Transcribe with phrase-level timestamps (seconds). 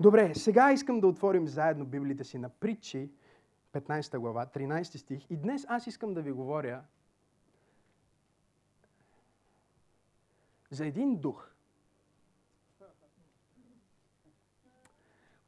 [0.00, 3.10] Добре, сега искам да отворим заедно Библията си на притчи,
[3.72, 5.30] 15 глава, 13 стих.
[5.30, 6.82] И днес аз искам да ви говоря
[10.70, 11.50] за един дух,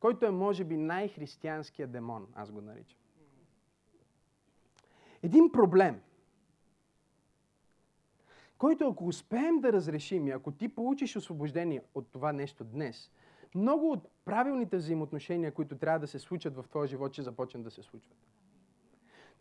[0.01, 2.99] който е, може би, най-християнския демон, аз го наричам.
[5.23, 6.01] Един проблем,
[8.59, 13.11] който ако успеем да разрешим и ако ти получиш освобождение от това нещо днес,
[13.55, 17.71] много от правилните взаимоотношения, които трябва да се случат в твоя живот, ще започнат да
[17.71, 18.17] се случват.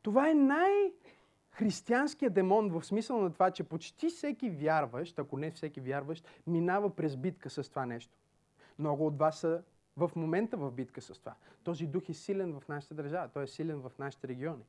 [0.02, 0.94] Това е най-
[1.52, 6.96] християнския демон в смисъл на това, че почти всеки вярващ, ако не всеки вярващ, минава
[6.96, 8.14] през битка с това нещо.
[8.80, 9.64] Много от вас са
[9.98, 11.36] в момента в битка с това.
[11.64, 14.64] Този дух е силен в нашата държава, той е силен в нашите региони.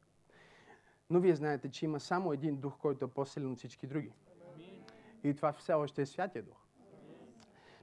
[1.11, 4.13] Но вие знаете, че има само един дух, който е по-силен от всички други.
[5.25, 6.68] И това все още е Святия Дух.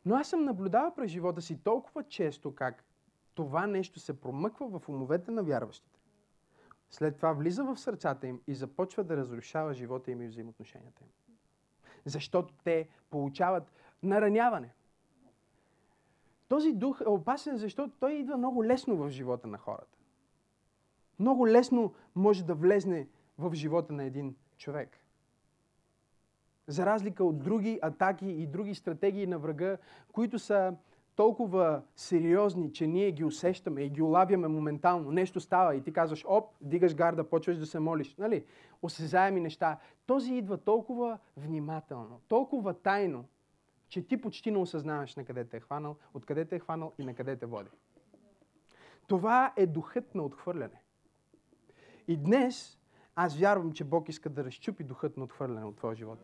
[0.05, 2.83] Но аз съм наблюдавал през живота си толкова често как
[3.35, 5.99] това нещо се промъква в умовете на вярващите.
[6.89, 11.09] След това влиза в сърцата им и започва да разрушава живота им и взаимоотношенията им.
[12.05, 13.71] Защото те получават
[14.03, 14.73] нараняване.
[16.47, 19.97] Този дух е опасен, защото той идва много лесно в живота на хората.
[21.19, 24.99] Много лесно може да влезне в живота на един човек.
[26.67, 29.77] За разлика от други атаки и други стратегии на врага,
[30.11, 30.73] които са
[31.15, 35.11] толкова сериозни, че ние ги усещаме и ги улавяме моментално.
[35.11, 38.15] Нещо става и ти казваш, оп, дигаш гарда, почваш да се молиш.
[38.15, 38.45] Нали?
[38.81, 39.77] Осезаеми неща.
[40.05, 43.25] Този идва толкова внимателно, толкова тайно,
[43.89, 47.03] че ти почти не осъзнаваш на къде те е хванал, откъде те е хванал и
[47.05, 47.69] на къде те води.
[49.07, 50.81] Това е духът на отхвърляне.
[52.07, 52.79] И днес
[53.15, 56.19] аз вярвам, че Бог иска да разчупи духът на отхвърляне от твоя живот.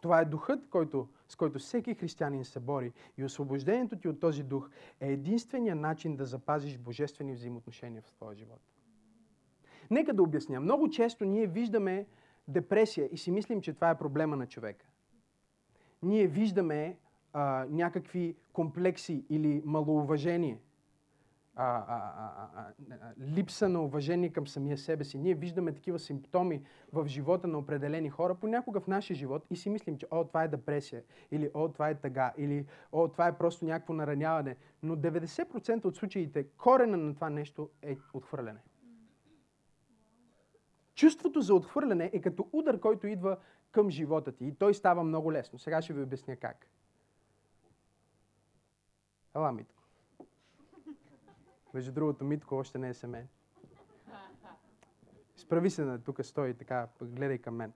[0.00, 2.92] Това е духът, който, с който всеки християнин се бори.
[3.18, 8.34] И освобождението ти от този дух е единствения начин да запазиш божествени взаимоотношения в твоя
[8.34, 8.60] живот.
[9.90, 10.60] Нека да обясня.
[10.60, 12.06] Много често ние виждаме
[12.48, 14.86] депресия и си мислим, че това е проблема на човека.
[16.02, 16.96] Ние виждаме
[17.32, 20.58] а, някакви комплекси или малоуважение
[21.56, 25.18] а, а, а, липса на уважение към самия себе си.
[25.18, 26.62] Ние виждаме такива симптоми
[26.92, 30.44] в живота на определени хора, понякога в нашия живот и си мислим, че о, това
[30.44, 34.56] е депресия, или о, това е тъга, или о, това е просто някакво нараняване.
[34.82, 38.60] Но 90% от случаите корена на това нещо е отхвърляне.
[40.94, 43.36] Чувството за отхвърляне е като удар, който идва
[43.70, 44.44] към живота ти.
[44.44, 45.58] И той става много лесно.
[45.58, 46.66] Сега ще ви обясня как.
[49.34, 49.85] Ела, Митко.
[51.76, 53.28] Между другото, Митко още не е семен.
[55.36, 57.72] Справи се на тук, стои така, гледай към мен.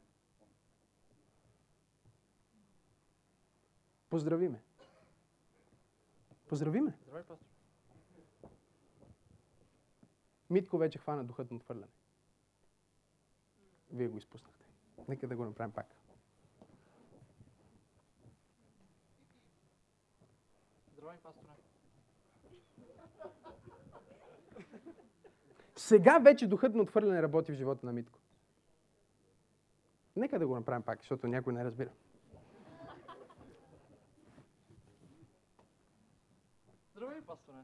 [4.10, 4.62] Поздрави ме.
[6.48, 6.98] Поздрави ме.
[7.02, 7.46] Здравей, пастор.
[10.50, 11.92] Митко вече хвана духът на отхвърляне.
[13.90, 14.66] Вие го изпуснахте.
[15.08, 15.86] Нека да го направим пак.
[20.92, 21.49] Здравей, пасторе.
[25.80, 28.18] Сега вече духът на отхвърляне работи в живота на Митко.
[30.16, 31.90] Нека да го направим пак, защото някой не разбира.
[36.94, 37.56] Здравей, пасторе.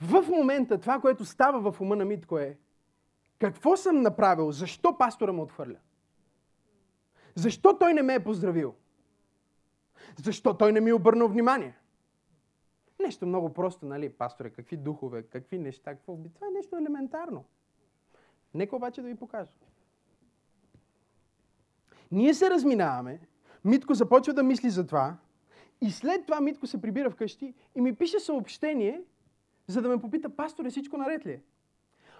[0.00, 2.58] В момента това, което става в ума на Митко е
[3.38, 4.52] какво съм направил?
[4.52, 5.78] Защо пастора ме отхвърля?
[7.34, 8.74] Защо той не ме е поздравил?
[10.24, 11.74] Защо той не ми е обърнал внимание?
[13.02, 16.16] Нещо много просто, нали, пасторе, какви духове, какви неща, какво...
[16.34, 17.44] Това е нещо елементарно.
[18.54, 19.52] Нека обаче да ви покажа.
[22.12, 23.20] Ние се разминаваме,
[23.64, 25.16] Митко започва да мисли за това
[25.80, 29.02] и след това Митко се прибира вкъщи и ми пише съобщение,
[29.66, 31.42] за да ме попита, пасторе, всичко наред ли е?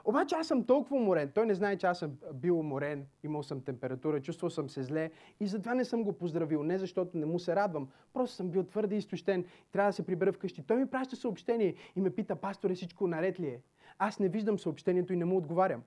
[0.05, 1.31] Обаче аз съм толкова уморен.
[1.35, 5.11] Той не знае, че аз съм бил уморен, имал съм температура, чувствал съм се зле
[5.41, 6.63] и затова не съм го поздравил.
[6.63, 9.45] Не защото не му се радвам, просто съм бил твърде изтощен.
[9.73, 10.63] Трябва да се прибера вкъщи.
[10.67, 13.61] Той ми праща съобщение и ме пита, пасторе, всичко наред ли е?
[13.99, 15.83] Аз не виждам съобщението и не му отговарям.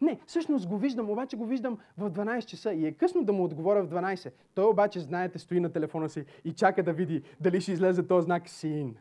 [0.00, 3.44] Не, всъщност го виждам, обаче го виждам в 12 часа и е късно да му
[3.44, 4.32] отговоря в 12.
[4.54, 8.24] Той обаче, знаете, стои на телефона си и чака да види дали ще излезе този
[8.24, 8.96] знак син.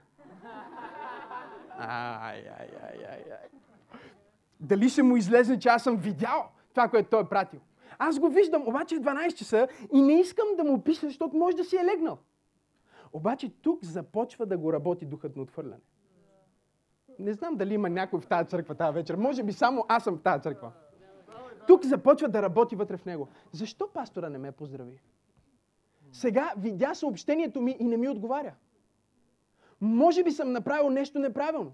[1.78, 3.50] Ай, ай, ай, ай, ай.
[4.60, 7.60] Дали ще му излезе, че аз съм видял това, което той е пратил.
[8.00, 11.58] Аз го виждам, обаче е 12 часа и не искам да му пиша, защото може
[11.58, 12.18] да си е легнал.
[13.14, 15.82] Обаче тук започва да го работи духът на отхвърляне.
[17.20, 19.16] Не знам дали има някой в тази църква тази вечер.
[19.16, 20.72] Може би само аз съм в тази църква.
[21.68, 23.28] тук започва да работи вътре в него.
[23.52, 25.02] Защо пастора не ме поздрави?
[26.12, 28.54] Сега видя съобщението ми и не ми отговаря.
[29.82, 31.74] Може би съм направил нещо неправилно.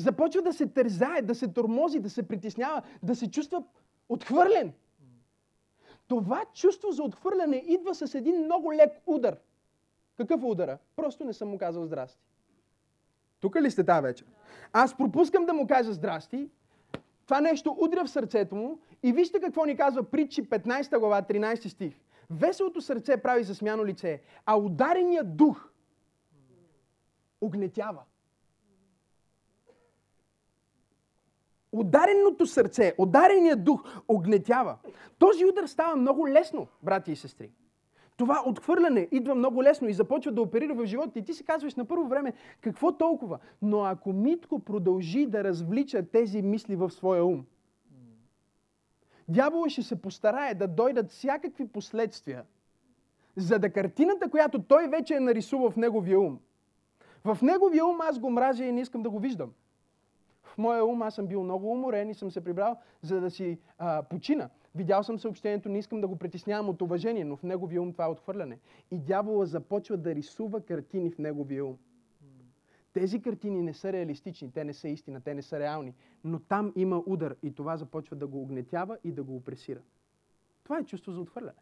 [0.00, 3.62] Започва да се тързае, да се тормози, да се притеснява, да се чувства
[4.08, 4.72] отхвърлен.
[6.08, 9.36] Това чувство за отхвърляне идва с един много лек удар.
[10.16, 10.78] Какъв е удара?
[10.96, 12.22] Просто не съм му казал здрасти.
[13.40, 14.26] Тук ли сте тази вечер?
[14.72, 16.48] Аз пропускам да му кажа здрасти,
[17.26, 21.68] това нещо удря в сърцето му и вижте какво ни казва Притчи 15 глава, 13
[21.68, 21.94] стих.
[22.30, 25.70] Веселото сърце прави засмяно лице, а удареният дух
[27.40, 28.02] огнетява.
[31.72, 34.76] Удареното сърце, удареният дух огнетява.
[35.18, 37.50] Този удар става много лесно, брати и сестри.
[38.16, 41.18] Това отхвърляне идва много лесно и започва да оперира в живота.
[41.18, 43.38] И ти си казваш на първо време, какво толкова?
[43.62, 47.44] Но ако Митко продължи да развлича тези мисли в своя ум,
[49.28, 52.44] дявола ще се постарае да дойдат всякакви последствия,
[53.36, 56.38] за да картината, която той вече е нарисувал в неговия ум,
[57.24, 59.52] в неговия ум аз го мразя и не искам да го виждам.
[60.50, 63.58] В моя ум аз съм бил много уморен и съм се прибрал, за да си
[63.78, 64.50] а, почина.
[64.74, 68.04] Видял съм съобщението, не искам да го притеснявам от уважение, но в неговия ум това
[68.04, 68.58] е отхвърляне.
[68.90, 71.76] И дявола започва да рисува картини в неговия ум.
[72.92, 75.94] Тези картини не са реалистични, те не са истина, те не са реални,
[76.24, 79.80] но там има удар и това започва да го огнетява и да го опресира.
[80.64, 81.58] Това е чувство за отхвърляне.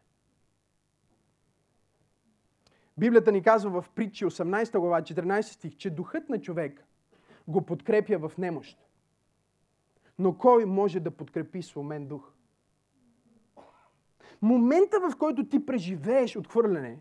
[2.97, 6.88] Библията ни казва в притчи 18 глава 14 стих, че духът на човек
[7.49, 8.79] го подкрепя в немощ.
[10.19, 12.31] Но кой може да подкрепи сломен дух?
[14.41, 16.99] Момента, в който ти преживееш отхвърляне,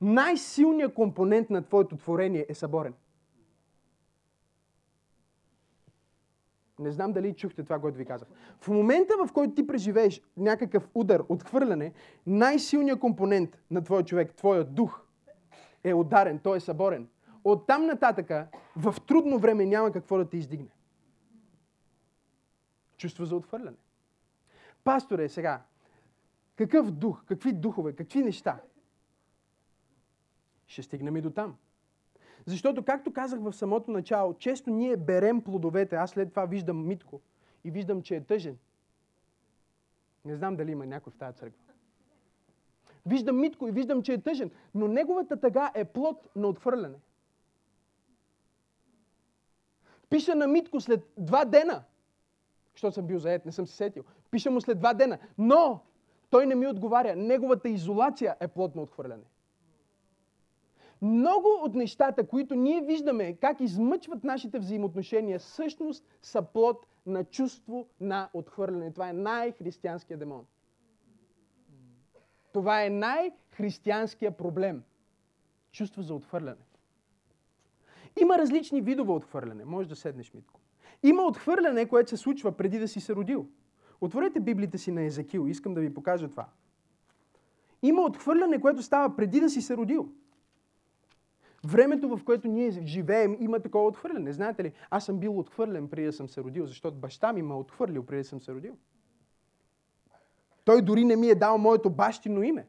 [0.00, 2.94] най-силният компонент на твоето творение е съборен.
[6.78, 8.28] Не знам дали чухте това, което ви казах.
[8.60, 11.92] В момента, в който ти преживееш някакъв удар, отхвърляне,
[12.26, 15.02] най-силният компонент на твоя човек, твоя дух,
[15.84, 17.08] е ударен, той е съборен.
[17.44, 20.70] От там нататъка, в трудно време няма какво да те издигне.
[22.96, 23.76] Чувство за отхвърляне.
[24.84, 25.62] Пасторе, сега,
[26.56, 28.60] какъв дух, какви духове, какви неща?
[30.66, 31.56] Ще стигнем и до там.
[32.46, 35.96] Защото, както казах в самото начало, често ние берем плодовете.
[35.96, 37.20] Аз след това виждам Митко
[37.64, 38.58] и виждам, че е тъжен.
[40.24, 41.62] Не знам дали има някой в тази църква.
[43.06, 46.96] Виждам Митко и виждам, че е тъжен, но неговата тъга е плод на отхвърляне.
[50.10, 51.84] Пиша на Митко след два дена,
[52.74, 54.04] защото съм бил заед, не съм се сетил.
[54.30, 55.80] Пиша му след два дена, но
[56.30, 57.16] той не ми отговаря.
[57.16, 59.24] Неговата изолация е плод на отхвърляне.
[61.02, 67.86] Много от нещата, които ние виждаме как измъчват нашите взаимоотношения, всъщност са плод на чувство
[68.00, 68.92] на отхвърляне.
[68.92, 70.46] Това е най-християнския демон.
[72.52, 74.82] Това е най-християнския проблем.
[75.72, 76.69] Чувство за отхвърляне.
[78.20, 79.64] Има различни видове отхвърляне.
[79.64, 80.60] Може да седнеш, Митко.
[81.02, 83.46] Има отхвърляне, което се случва преди да си се родил.
[84.00, 85.46] Отворете Библията си на Езекил.
[85.48, 86.46] Искам да ви покажа това.
[87.82, 90.08] Има отхвърляне, което става преди да си се родил.
[91.64, 94.32] Времето, в което ние живеем, има такова отхвърляне.
[94.32, 97.54] Знаете ли, аз съм бил отхвърлен преди да съм се родил, защото баща ми ме
[97.54, 98.76] отхвърлил преди да съм се родил.
[100.64, 102.66] Той дори не ми е дал моето бащино име.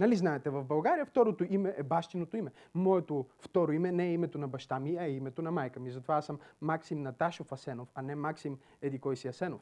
[0.00, 2.50] Нали знаете, в България второто име е бащиното име.
[2.74, 5.90] Моето второ име не е името на баща ми, а е името на майка ми.
[5.90, 9.60] Затова аз съм Максим Наташов Асенов, а не Максим Еди кой си Асенов.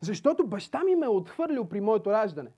[0.00, 2.50] Защото баща ми ме е отхвърлил при моето раждане.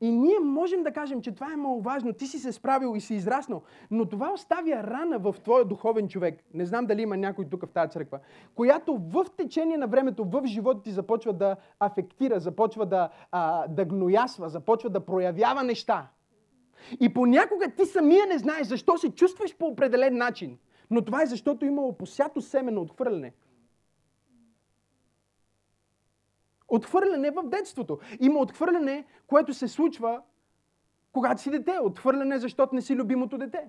[0.00, 2.12] И ние можем да кажем, че това е много важно.
[2.12, 3.62] Ти си се справил и си израснал.
[3.90, 6.44] Но това оставя рана в твоя духовен човек.
[6.54, 8.18] Не знам дали има някой тук в тази църква,
[8.54, 13.84] която в течение на времето, в живота ти започва да афектира, започва да, а, да
[13.84, 16.08] гноясва, започва да проявява неща.
[17.00, 20.58] И понякога ти самия не знаеш защо се чувстваш по определен начин.
[20.90, 23.32] Но това е защото имало посято семе на отхвърляне.
[26.68, 27.98] Отхвърляне в детството.
[28.20, 30.22] Има отхвърляне, което се случва,
[31.12, 31.78] когато си дете.
[31.82, 33.68] Отхвърляне, защото не си любимото дете.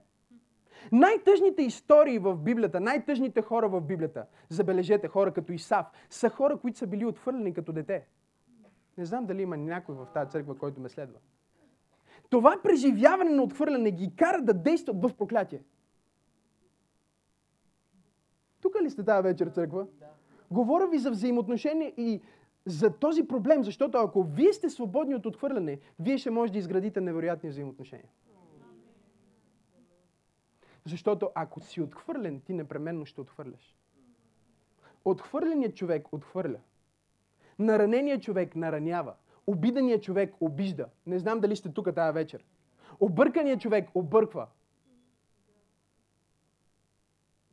[0.91, 6.77] Най-тъжните истории в Библията, най-тъжните хора в Библията, забележете, хора като Исав, са хора, които
[6.77, 8.06] са били отхвърлени като дете.
[8.98, 11.20] Не знам дали има някой в тази църква, който ме следва.
[12.29, 15.63] Това преживяване на отхвърляне ги кара да действат в проклятие.
[18.62, 19.88] Тук ли сте тази вечер, църква?
[20.00, 20.06] Да.
[20.51, 22.22] Говоря ви за взаимоотношения и
[22.66, 27.01] за този проблем, защото ако вие сте свободни от отхвърляне, вие ще можете да изградите
[27.01, 28.10] невероятни взаимоотношения.
[30.86, 33.75] Защото ако си отхвърлен, ти непременно ще отхвърляш.
[35.06, 36.60] Отхвърленият човек отхвърля.
[37.60, 39.13] Нараненият човек наранява.
[39.48, 40.86] Обиденият човек обижда.
[41.06, 42.46] Не знам дали сте тук тази вечер.
[43.00, 44.48] Обърканият човек обърква.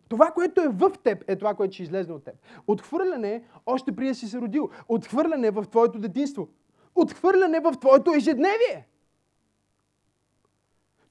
[0.08, 2.34] Това, което е в теб, е това, което ще излезе от теб.
[2.66, 4.70] Отхвърляне още да си се родил.
[4.88, 6.48] Отхвърляне в твоето детинство.
[6.94, 8.88] Отхвърляне в твоето ежедневие.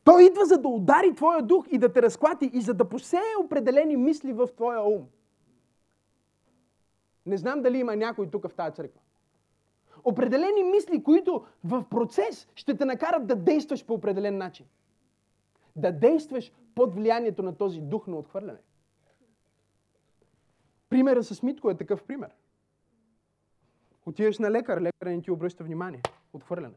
[0.03, 3.35] Той идва за да удари твоя дух и да те разклати и за да посее
[3.43, 5.05] определени мисли в твоя ум.
[7.25, 9.01] Не знам дали има някой тук в тази църква.
[10.03, 14.65] Определени мисли, които в процес ще те накарат да действаш по определен начин.
[15.75, 18.59] Да действаш под влиянието на този дух на отхвърляне.
[20.89, 22.29] Примера с Митко е такъв пример.
[24.05, 26.01] Отиваш на лекар, лекар не ти обръща внимание.
[26.33, 26.75] Отхвърляне.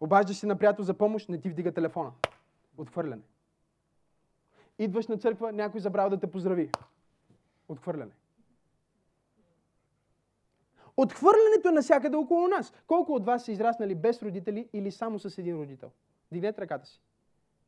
[0.00, 2.12] Обаждаш се на приятел за помощ, не ти вдига телефона.
[2.78, 3.22] Отхвърляне.
[4.78, 6.70] Идваш на църква, някой забрал да те поздрави.
[7.68, 8.12] Отхвърляне.
[10.96, 12.72] Отхвърлянето е навсякъде около нас.
[12.86, 15.90] Колко от вас са израснали без родители или само с един родител?
[16.32, 17.00] Дигнете ръката си.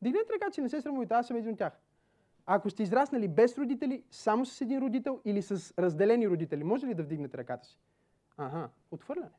[0.02, 1.73] Дигнете ръката си, не се срамувайте, аз съм един от тях.
[2.47, 6.95] Ако сте израснали без родители, само с един родител или с разделени родители, може ли
[6.95, 7.79] да вдигнете ръката си?
[8.37, 9.31] Ага, отхвърляне.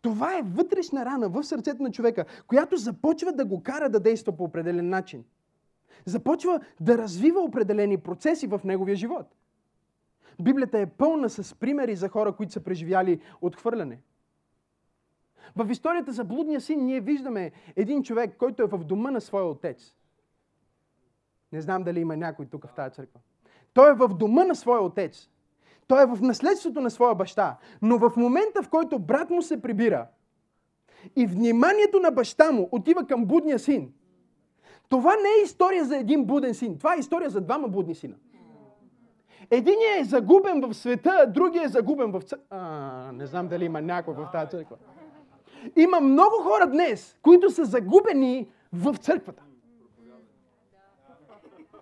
[0.00, 4.36] Това е вътрешна рана в сърцето на човека, която започва да го кара да действа
[4.36, 5.24] по определен начин.
[6.04, 9.26] Започва да развива определени процеси в неговия живот.
[10.42, 14.00] Библията е пълна с примери за хора, които са преживяли отхвърляне.
[15.56, 19.44] В историята за блудния син ние виждаме един човек, който е в дома на своя
[19.44, 19.94] отец.
[21.52, 23.20] Не знам дали има някой тук в тази църква.
[23.74, 25.28] Той е в дома на своя отец.
[25.86, 27.56] Той е в наследството на своя баща.
[27.82, 30.06] Но в момента, в който брат му се прибира
[31.16, 33.92] и вниманието на баща му отива към будния син,
[34.88, 36.78] това не е история за един буден син.
[36.78, 38.14] Това е история за двама будни сина.
[39.50, 43.10] Единият е загубен в света, а другия е загубен в църква.
[43.12, 44.76] Не знам дали има някой в тази църква.
[45.76, 49.42] Има много хора днес, които са загубени в църквата.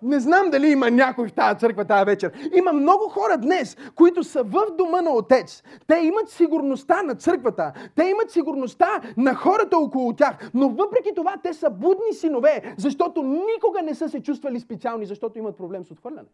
[0.01, 2.31] Не знам дали има някой в тази църква тази вечер.
[2.55, 5.63] Има много хора днес, които са в дома на Отец.
[5.87, 7.73] Те имат сигурността на църквата.
[7.95, 10.51] Те имат сигурността на хората около тях.
[10.53, 15.39] Но въпреки това те са будни синове, защото никога не са се чувствали специални, защото
[15.39, 16.27] имат проблем с отхвърляне.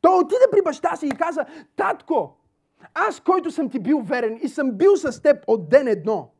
[0.00, 1.44] Той отиде при баща си и каза,
[1.76, 2.36] татко,
[2.94, 6.30] аз, който съм ти бил верен и съм бил с теб от ден едно,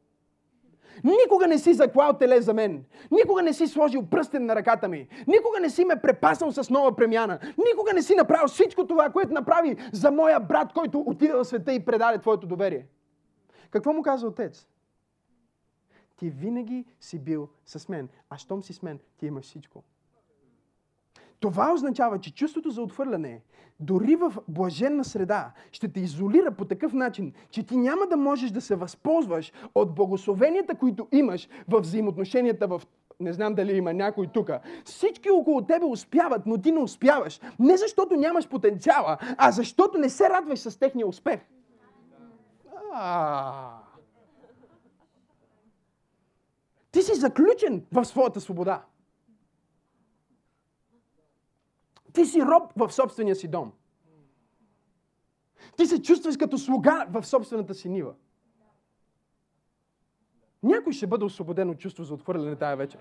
[1.05, 2.85] Никога не си заклал теле за мен.
[3.11, 5.09] Никога не си сложил пръстен на ръката ми.
[5.27, 7.39] Никога не си ме препасал с нова премяна.
[7.71, 11.73] Никога не си направил всичко това, което направи за моя брат, който отиде в света
[11.73, 12.87] и предаде твоето доверие.
[13.71, 14.67] Какво му каза отец?
[16.17, 19.83] Ти винаги си бил с мен, а щом си с мен, ти имаш всичко.
[21.41, 23.41] Това означава, че чувството за отхвърляне,
[23.81, 28.51] дори в блаженна среда, ще те изолира по такъв начин, че ти няма да можеш
[28.51, 32.83] да се възползваш от благословенията, които имаш в взаимоотношенията в
[33.21, 34.51] не знам дали има някой тук.
[34.85, 37.41] Всички около тебе успяват, но ти не успяваш.
[37.59, 41.41] Не защото нямаш потенциала, а защото не се радваш с техния успех.
[42.93, 43.79] А.
[46.91, 48.83] Ти си заключен в своята свобода.
[52.15, 53.73] Ти си роб в собствения си дом.
[55.77, 58.15] Ти се чувстваш като слуга в собствената си нива.
[60.63, 63.01] Някой ще бъде освободен от чувство за отхвърляне тая вечер.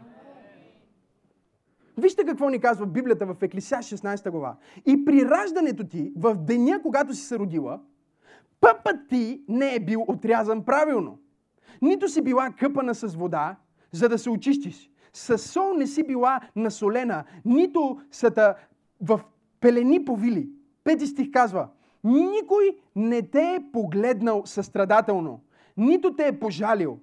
[1.98, 4.56] Вижте какво ни казва Библията в Еклисия 16 глава.
[4.86, 7.82] И при раждането ти, в деня, когато си се родила,
[8.62, 11.20] пъпът ти не е бил отрязан правилно.
[11.82, 13.56] Нито си била къпана с вода,
[13.92, 14.90] за да се очистиш.
[15.14, 18.56] Със сол не си била насолена, нито са та
[19.04, 19.22] в
[19.60, 20.50] пелени повили.
[20.84, 21.70] Пети стих казва,
[22.04, 25.40] никой не те е погледнал състрадателно,
[25.78, 27.00] нито те е пожалил.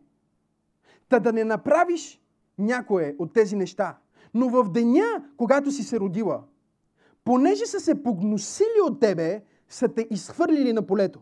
[1.08, 2.20] Та да не направиш
[2.58, 3.98] някое от тези неща.
[4.34, 6.42] Но в деня, когато си се родила,
[7.24, 11.20] понеже са се погносили от тебе, са те изхвърлили на полето.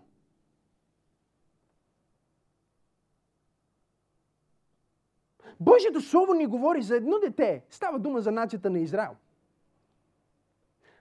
[5.60, 7.64] Божието Слово ни говори за едно дете.
[7.70, 9.16] Става дума за нацията на Израел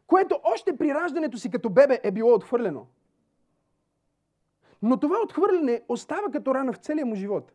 [0.08, 2.86] което още при раждането си като бебе е било отхвърлено.
[4.82, 7.52] Но това отхвърляне остава като рана в целия му живот.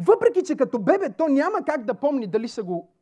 [0.00, 2.93] Въпреки, че като бебе то няма как да помни дали са го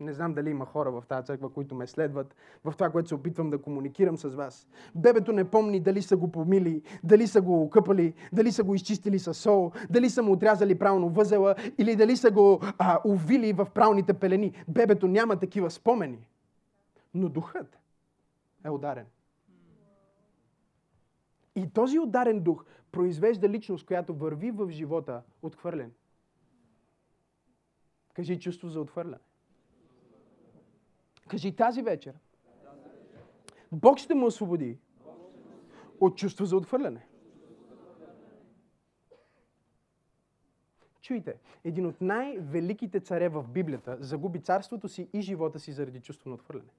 [0.00, 3.14] Не знам дали има хора в тази църква, които ме следват в това, което се
[3.14, 4.68] опитвам да комуникирам с вас.
[4.94, 9.18] Бебето не помни дали са го помили, дали са го окъпали, дали са го изчистили
[9.18, 13.66] с сол, дали са му отрязали правилно възела или дали са го а, увили в
[13.74, 14.64] правилните пелени.
[14.68, 16.26] Бебето няма такива спомени.
[17.14, 17.78] Но духът
[18.64, 19.06] е ударен.
[21.56, 25.92] И този ударен дух произвежда личност, която върви в живота отхвърлен.
[28.14, 29.18] Кажи чувство за отхвърляне.
[31.28, 32.14] Кажи тази вечер.
[33.72, 34.78] Бог ще му освободи
[36.00, 37.06] от чувство за отхвърляне.
[41.00, 46.30] Чуйте, един от най-великите царе в Библията загуби царството си и живота си заради чувство
[46.30, 46.70] на отхвърляне.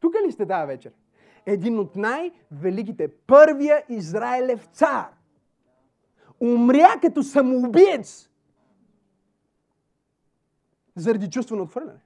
[0.00, 0.92] Тук ли сте тази вечер?
[1.46, 5.08] Един от най-великите, първия Израилев цар,
[6.40, 8.31] умря като самоубиец
[10.96, 12.00] заради чувство на отхвърляне.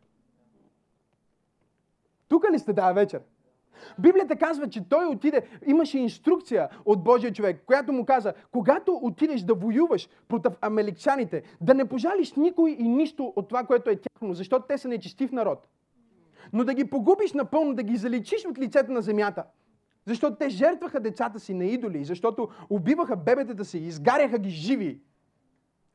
[2.28, 3.21] Тук ли сте тази вечер?
[3.99, 9.43] Библията казва, че той отиде, имаше инструкция от Божия човек, която му каза, когато отидеш
[9.43, 14.35] да воюваш против амеликчаните, да не пожалиш никой и нищо от това, което е тяхно,
[14.35, 15.69] защото те са нечестив народ.
[16.52, 19.45] Но да ги погубиш напълно, да ги заличиш от лицето на земята.
[20.07, 25.00] Защото те жертваха децата си на идоли, защото убиваха бебетата си, изгаряха ги живи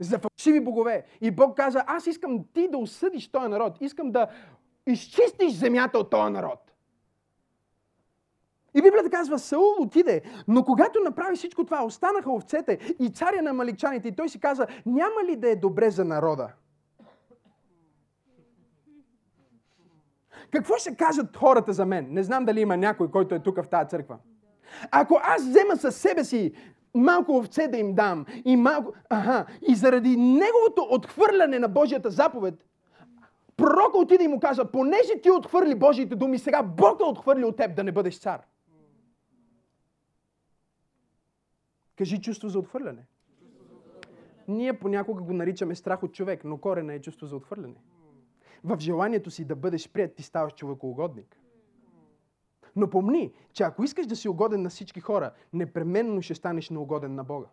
[0.02, 1.04] за фалшиви богове.
[1.22, 3.78] И Бог каза, аз искам ти да осъдиш този народ.
[3.82, 4.28] Искам да
[4.88, 6.60] изчистиш земята от този народ.
[8.74, 13.54] И Библията казва, Саул отиде, но когато направи всичко това, останаха овцете и царя на
[13.54, 14.08] маликчаните.
[14.08, 16.54] И той си каза, няма ли да е добре за народа?
[20.52, 22.08] Какво ще кажат хората за мен?
[22.10, 24.18] Не знам дали има някой, който е тук в тази църква.
[24.92, 26.54] Ако аз взема със себе си
[26.94, 28.94] малко овце да им дам и малко...
[29.10, 32.66] Ага, и заради неговото отхвърляне на Божията заповед,
[33.58, 37.58] пророка отиде и му каза, понеже ти отхвърли Божиите думи, сега Бог те отхвърли от
[37.58, 38.42] теб да не бъдеш цар.
[41.98, 43.06] Кажи чувство за отхвърляне.
[44.48, 47.76] Ние понякога го наричаме страх от човек, но корена е чувство за отхвърляне.
[48.64, 51.41] В желанието си да бъдеш прият, ти ставаш човекоугодник.
[52.76, 57.16] Но помни, че ако искаш да си угоден на всички хора, непременно ще станеш неугоден
[57.16, 57.48] на Бога.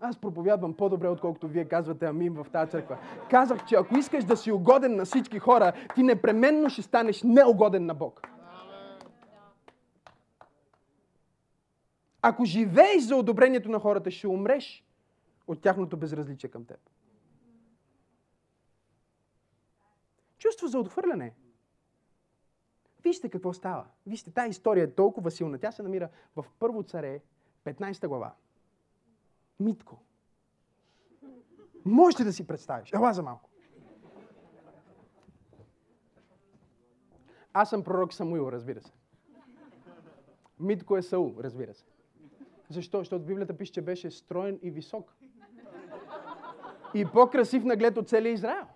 [0.00, 2.98] Аз проповядвам по-добре, отколкото вие казвате амин в тази църква.
[3.30, 7.86] Казах, че ако искаш да си угоден на всички хора, ти непременно ще станеш неугоден
[7.86, 8.28] на Бог.
[12.22, 14.84] Ако живееш за одобрението на хората, ще умреш
[15.46, 16.78] от тяхното безразличие към теб.
[20.38, 21.34] Чувство за отхвърляне.
[23.06, 23.84] Вижте какво става.
[24.06, 25.58] Вижте, тази история е толкова силна.
[25.58, 27.20] Тя се намира в Първо царе,
[27.64, 28.34] 15 глава.
[29.60, 29.98] Митко.
[31.84, 32.92] Можете да си представиш.
[32.92, 33.50] Ела за малко.
[37.52, 38.92] Аз съм пророк Самуил, разбира се.
[40.60, 41.84] Митко е Саул, разбира се.
[42.70, 42.98] Защо?
[42.98, 45.16] Защото Библията пише, че беше строен и висок.
[46.94, 48.66] И по-красив наглед от целия Израел.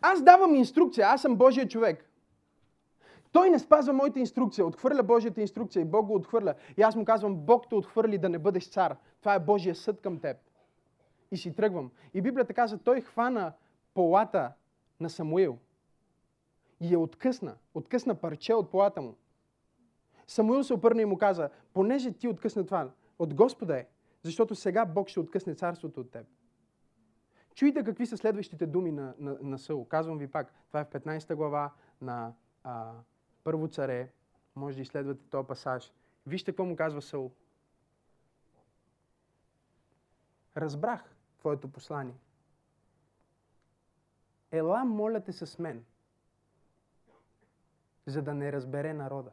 [0.00, 2.10] Аз давам инструкция, аз съм Божия човек.
[3.32, 6.54] Той не спазва моята инструкция, отхвърля Божията инструкция и Бог го отхвърля.
[6.76, 8.96] И аз му казвам, Бог те отхвърли да не бъдеш цар.
[9.20, 10.36] Това е Божия съд към теб.
[11.30, 11.90] И си тръгвам.
[12.14, 13.52] И Библията казва, той хвана
[13.94, 14.52] полата
[15.00, 15.58] на Самуил
[16.80, 17.54] и я откъсна.
[17.74, 19.14] Откъсна парче от полата му.
[20.26, 23.86] Самуил се обърна и му каза, понеже ти откъсна това, от Господа е,
[24.22, 26.26] защото сега Бог ще откъсне царството от теб.
[27.56, 29.88] Чуйте какви са следващите думи на, на, на Саул.
[29.88, 32.32] Казвам ви пак, това е в 15 глава на
[32.64, 32.92] а,
[33.44, 34.12] Първо царе.
[34.56, 35.92] Може да изследвате този пасаж.
[36.26, 37.32] Вижте какво му казва Саул.
[40.56, 42.18] Разбрах твоето послание.
[44.50, 45.84] Ела, моля те с мен,
[48.06, 49.30] за да не разбере народа.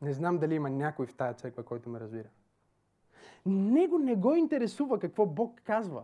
[0.00, 2.28] Не знам дали има някой в тая църква, който ме разбира.
[3.46, 6.02] Него не го интересува какво Бог казва.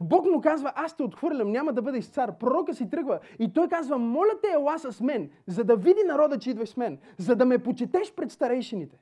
[0.00, 2.38] Бог му казва, аз те отхвърлям, няма да бъдеш цар.
[2.38, 6.38] Пророка си тръгва и той казва, моля те, ела с мен, за да види народа,
[6.38, 8.98] че идваш с мен, за да ме почетеш пред старейшините.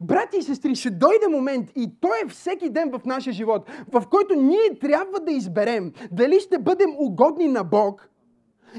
[0.00, 4.02] Брати и сестри, ще дойде момент и той е всеки ден в нашия живот, в
[4.10, 8.11] който ние трябва да изберем дали ще бъдем угодни на Бог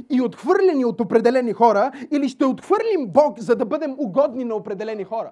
[0.09, 5.03] и отхвърлени от определени хора, или ще отхвърлим Бог, за да бъдем угодни на определени
[5.03, 5.31] хора.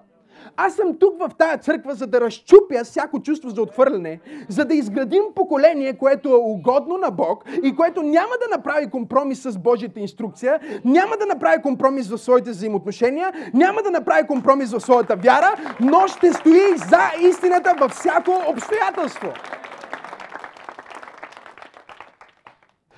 [0.56, 4.74] Аз съм тук в тая църква, за да разчупя всяко чувство за отхвърляне, за да
[4.74, 10.00] изградим поколение, което е угодно на Бог и което няма да направи компромис с Божията
[10.00, 15.54] инструкция, няма да направи компромис в своите взаимоотношения, няма да направи компромис в своята вяра,
[15.80, 19.28] но ще стои за истината във всяко обстоятелство.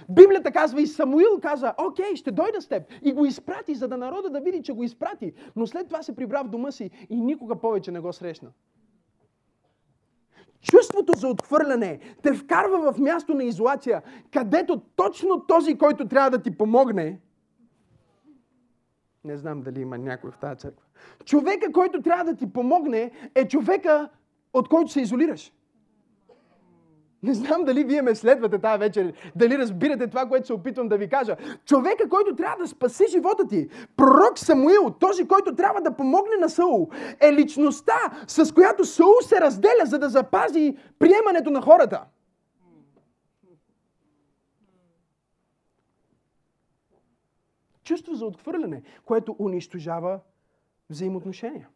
[0.08, 2.82] Библията казва и Самуил каза, окей, ще дойда с теб.
[3.02, 5.32] И го изпрати, за да народа да види, че го изпрати.
[5.56, 8.50] Но след това се прибра в дома си и никога повече не го срещна.
[10.60, 16.42] Чувството за отхвърляне те вкарва в място на изолация, където точно този, който трябва да
[16.42, 17.20] ти помогне,
[19.24, 20.86] не знам дали има някой в тази църква.
[21.24, 24.08] Човека, който трябва да ти помогне, е човека,
[24.52, 25.52] от който се изолираш.
[27.24, 30.96] Не знам дали вие ме следвате тази вечер, дали разбирате това, което се опитвам да
[30.96, 31.36] ви кажа.
[31.66, 36.48] Човека, който трябва да спаси живота ти, пророк Самуил, този, който трябва да помогне на
[36.48, 42.04] Саул, е личността, с която Саул се разделя, за да запази приемането на хората.
[47.84, 50.20] Чувство за отхвърляне, което унищожава
[50.90, 51.68] взаимоотношения.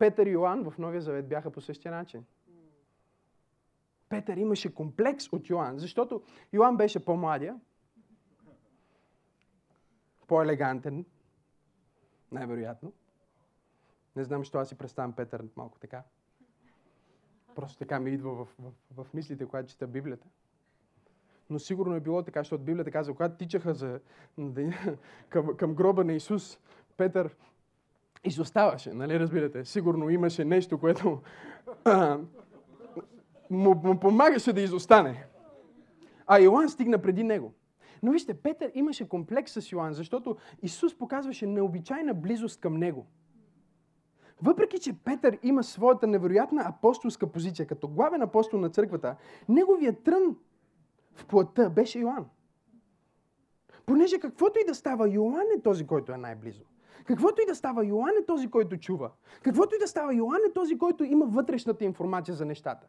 [0.00, 2.24] Петър и Йоанн в Новия Завет бяха по същия начин.
[4.08, 7.60] Петър имаше комплекс от Йоанн, защото Йоанн беше по-младия,
[10.26, 11.04] по-елегантен,
[12.32, 12.92] най-вероятно.
[14.16, 16.02] Не знам, що аз си представям Петър малко така.
[17.54, 20.26] Просто така ми идва в, в, в мислите, когато чета Библията.
[21.50, 24.00] Но сигурно е било така, защото Библията казва, когато тичаха за,
[25.28, 26.58] към, към гроба на Исус,
[26.96, 27.36] Петър
[28.24, 29.64] изоставаше, нали разбирате?
[29.64, 31.20] Сигурно имаше нещо, което
[31.84, 32.18] а,
[33.50, 35.26] му, му помагаше да изостане.
[36.26, 37.54] А Йоан стигна преди него.
[38.02, 43.06] Но вижте, Петър имаше комплекс с Йоан, защото Исус показваше необичайна близост към него.
[44.42, 49.16] Въпреки, че Петър има своята невероятна апостолска позиция като главен апостол на църквата,
[49.48, 50.36] неговият трън
[51.14, 52.26] в плътта беше Йоан.
[53.86, 56.62] Понеже каквото и да става, Йоан е този, който е най-близо.
[57.04, 59.10] Каквото и да става, Йоан е този, който чува.
[59.42, 62.86] Каквото и да става, Йоан е този, който има вътрешната информация за нещата.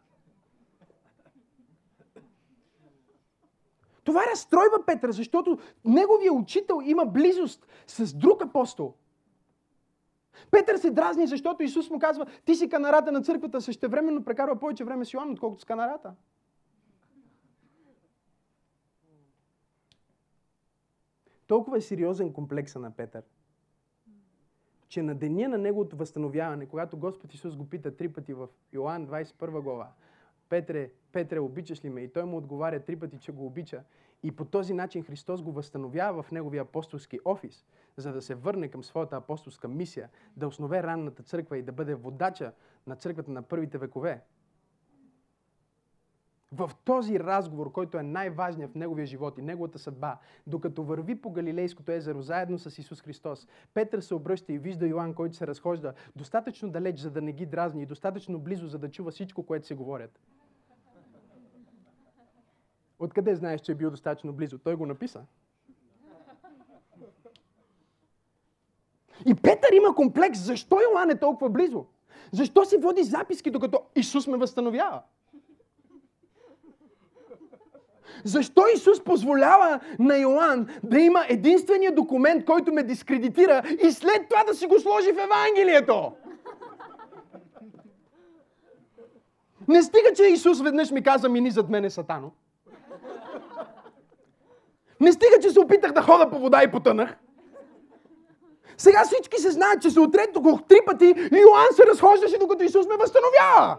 [4.03, 8.93] Това разстройва Петър, защото неговия учител има близост с друг апостол.
[10.51, 14.83] Петър се дразни, защото Исус му казва, ти си канарата на църквата, същевременно прекарва повече
[14.83, 16.13] време с Йоан, отколкото с канарата.
[21.47, 23.23] Толкова е сериозен комплекса на Петър,
[24.91, 29.07] че на деня на неговото възстановяване, когато Господ Исус го пита три пъти в Йоан
[29.07, 29.91] 21 глава,
[30.49, 32.01] Петре, Петре, обичаш ли ме?
[32.01, 33.83] И той му отговаря три пъти, че го обича.
[34.23, 37.65] И по този начин Христос го възстановява в неговия апостолски офис,
[37.97, 41.95] за да се върне към своята апостолска мисия, да основе ранната църква и да бъде
[41.95, 42.51] водача
[42.87, 44.21] на църквата на първите векове
[46.51, 51.31] в този разговор, който е най-важният в неговия живот и неговата съдба, докато върви по
[51.31, 55.93] Галилейското езеро заедно с Исус Христос, Петър се обръща и вижда Йоан, който се разхожда
[56.15, 59.67] достатъчно далеч, за да не ги дразни и достатъчно близо, за да чува всичко, което
[59.67, 60.19] се говорят.
[62.99, 64.57] Откъде знаеш, че е бил достатъчно близо?
[64.57, 65.25] Той го написа.
[69.25, 70.39] И Петър има комплекс.
[70.39, 71.85] Защо Йоан е толкова близо?
[72.31, 75.01] Защо си води записки, докато Исус ме възстановява?
[78.23, 84.43] Защо Исус позволява на Йоан да има единствения документ, който ме дискредитира и след това
[84.43, 86.11] да си го сложи в Евангелието?
[89.67, 92.31] Не стига, че Исус веднъж ми каза, мини зад мене сатано.
[94.99, 97.15] Не стига, че се опитах да хода по вода и потънах.
[98.77, 102.87] Сега всички се знаят, че се отрето три пъти и Йоан се разхождаше, докато Исус
[102.87, 103.77] ме възстановява.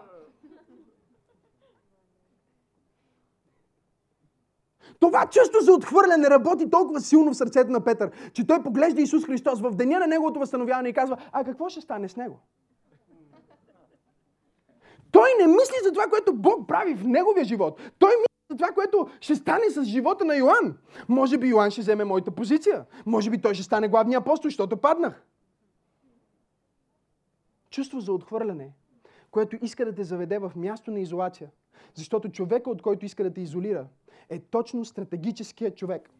[5.02, 9.24] Това чувство за отхвърляне работи толкова силно в сърцето на Петър, че той поглежда Исус
[9.26, 12.40] Христос в деня на неговото възстановяване и казва, а какво ще стане с него?
[15.10, 17.80] Той не мисли за това, което Бог прави в неговия живот.
[17.98, 20.78] Той мисли за това, което ще стане с живота на Йоан.
[21.08, 22.84] Може би Йоан ще вземе моята позиция.
[23.06, 25.22] Може би той ще стане главния апостол, защото паднах.
[27.70, 28.72] Чувство за отхвърляне,
[29.30, 31.50] което иска да те заведе в място на изолация.
[31.94, 33.86] Защото човека, от който иска да те изолира,
[34.30, 36.10] е точно стратегическия човек.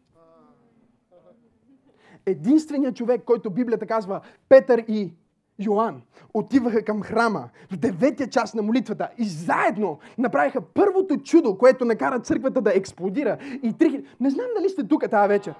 [2.25, 5.13] Единственият човек, който Библията казва, Петър и
[5.59, 6.01] Йоанн,
[6.33, 12.19] отиваха към храма в деветия час на молитвата и заедно направиха първото чудо, което накара
[12.19, 13.37] църквата да експлодира.
[13.63, 14.05] И три...
[14.19, 15.53] Не знам дали сте тук тази вечер.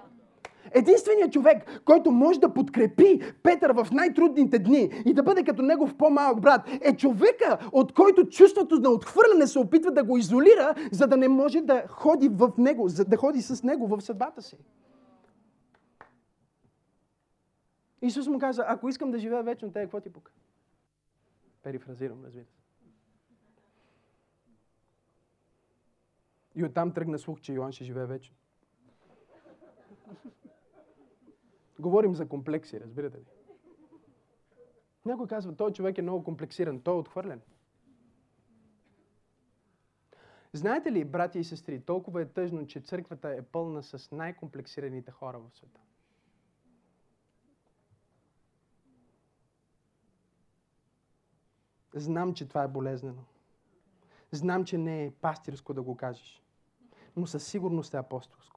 [0.73, 5.97] Единственият човек, който може да подкрепи Петър в най-трудните дни и да бъде като негов
[5.97, 11.07] по-малък брат, е човека, от който чувството на отхвърляне се опитва да го изолира, за
[11.07, 14.57] да не може да ходи в него, за да ходи с него в съдбата си.
[18.01, 20.31] Исус му каза, ако искам да живея вечно, те какво ти пука?
[21.63, 22.51] Перифразирам, разбира се.
[26.55, 28.35] И оттам тръгна слух, че Йоан ще живее вечно.
[31.83, 33.25] Говорим за комплекси, разбирате ли?
[35.05, 37.41] Някой казва, този човек е много комплексиран, той е отхвърлен.
[40.53, 45.39] Знаете ли, брати и сестри, толкова е тъжно, че църквата е пълна с най-комплексираните хора
[45.39, 45.79] в света.
[51.95, 53.23] Знам, че това е болезнено.
[54.31, 56.43] Знам, че не е пастирско да го кажеш.
[57.15, 58.52] Но със сигурност е апостолско.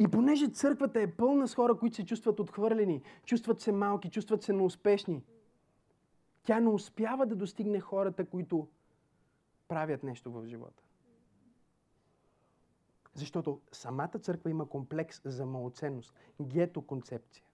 [0.00, 4.42] И понеже църквата е пълна с хора, които се чувстват отхвърлени, чувстват се малки, чувстват
[4.42, 5.24] се неуспешни,
[6.42, 8.68] тя не успява да достигне хората, които
[9.68, 10.82] правят нещо в живота.
[13.14, 17.44] Защото самата църква има комплекс за малоценност, гето концепция.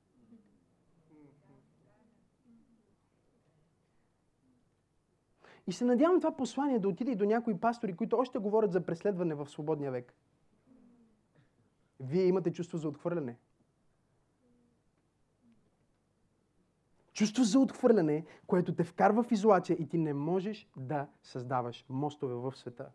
[5.66, 8.86] И се надявам това послание да отиде и до някои пастори, които още говорят за
[8.86, 10.14] преследване в свободния век.
[12.00, 13.36] Вие имате чувство за отхвърляне.
[17.12, 22.34] Чувство за отхвърляне, което те вкарва в изолация и ти не можеш да създаваш мостове
[22.34, 22.90] в света.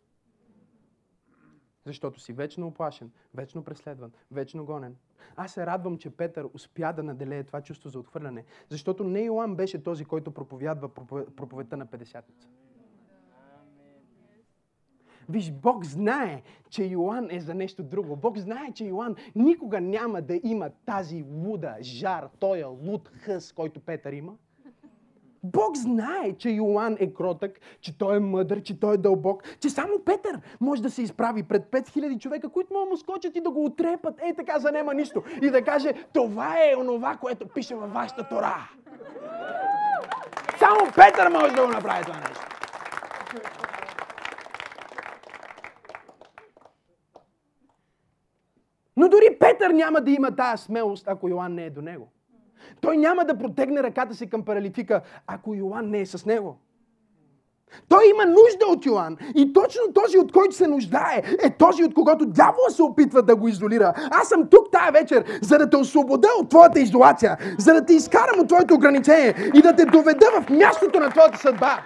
[1.84, 4.96] Защото си вечно оплашен, вечно преследван, вечно гонен.
[5.36, 9.56] Аз се радвам, че Петър успя да наделее това чувство за отхвърляне, защото не Йоан
[9.56, 10.94] беше този, който проповядва
[11.36, 12.22] проповедта на 50
[15.28, 18.16] Виж, Бог знае, че Йоан е за нещо друго.
[18.16, 23.80] Бог знае, че Йоан никога няма да има тази луда жар, този луд хъс, който
[23.80, 24.32] Петър има.
[25.44, 29.70] Бог знае, че Йоан е кротък, че той е мъдър, че той е дълбок, че
[29.70, 33.50] само Петър може да се изправи пред 5000 човека, които могат му скочат и да
[33.50, 35.22] го отрепат, ей така за нема нищо.
[35.42, 38.68] И да каже, това е онова, което пише във вашата тора.
[40.58, 42.46] Само Петър може да го направи това нещо.
[48.96, 52.08] Но дори Петър няма да има тази смелост, ако Йоан не е до него.
[52.80, 56.58] Той няма да протегне ръката си към паралитика, ако Йоан не е с него.
[57.88, 59.16] Той има нужда от Йоан.
[59.34, 63.36] И точно този, от който се нуждае, е този, от когото дявола се опитва да
[63.36, 63.92] го изолира.
[64.10, 67.92] Аз съм тук тая вечер, за да те освобода от твоята изолация, за да те
[67.92, 71.82] изкарам от твоето ограничение и да те доведа в мястото на твоята съдба.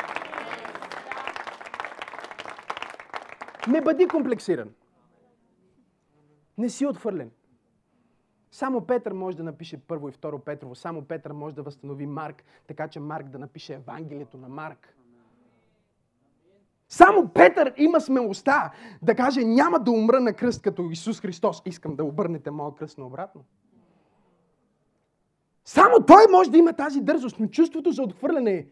[3.68, 4.68] Не бъди комплексиран.
[6.58, 7.30] Не си отхвърлен.
[8.56, 10.74] Само Петър може да напише първо и второ Петрово.
[10.74, 14.96] Само Петър може да възстанови Марк, така че Марк да напише Евангелието на Марк.
[16.88, 21.62] Само Петър има смелостта да каже няма да умра на кръст като Исус Христос.
[21.64, 23.44] Искам да обърнете моят кръст наобратно.
[25.64, 28.66] Само той може да има тази дързост, но чувството за отхвърляне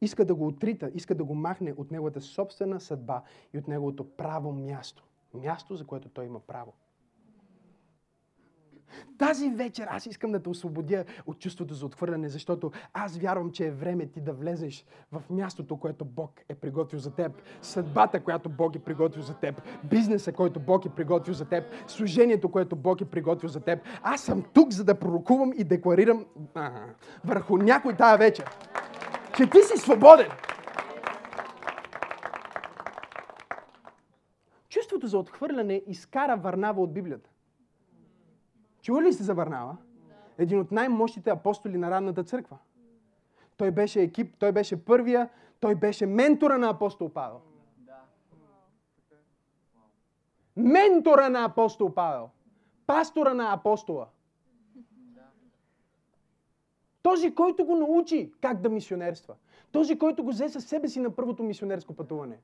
[0.00, 3.22] иска да го отрита, иска да го махне от неговата собствена съдба
[3.54, 5.04] и от неговото право място.
[5.34, 6.72] Място, за което той има право.
[9.18, 13.66] Тази вечер аз искам да те освободя от чувството за отхвърляне, защото аз вярвам, че
[13.66, 17.32] е време ти да влезеш в мястото, което Бог е приготвил за теб.
[17.62, 19.62] Съдбата, която Бог е приготвил за теб.
[19.84, 21.64] Бизнеса, който Бог е приготвил за теб.
[21.86, 23.78] Служението, което Бог е приготвил за теб.
[24.02, 26.72] Аз съм тук, за да пророкувам и декларирам а,
[27.24, 28.44] върху някой тая вечер,
[29.36, 30.28] че ти си свободен.
[34.68, 37.30] Чувството за отхвърляне изкара Варнава от Библията.
[38.82, 39.76] Чува ли се за Варнава?
[40.38, 42.58] Един от най-мощните апостоли на ранната църква.
[43.56, 45.28] Той беше екип, той беше първия,
[45.60, 47.40] той беше ментора на апостол Павел.
[50.56, 52.30] Ментора на апостол Павел.
[52.86, 54.06] Пастора на апостола.
[57.02, 59.34] Този, който го научи как да мисионерства.
[59.72, 62.38] Този, който го взе със себе си на първото мисионерско пътуване.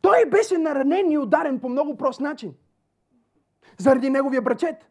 [0.00, 2.54] Той беше наранен и ударен по много прост начин.
[3.78, 4.90] Заради неговия брачет.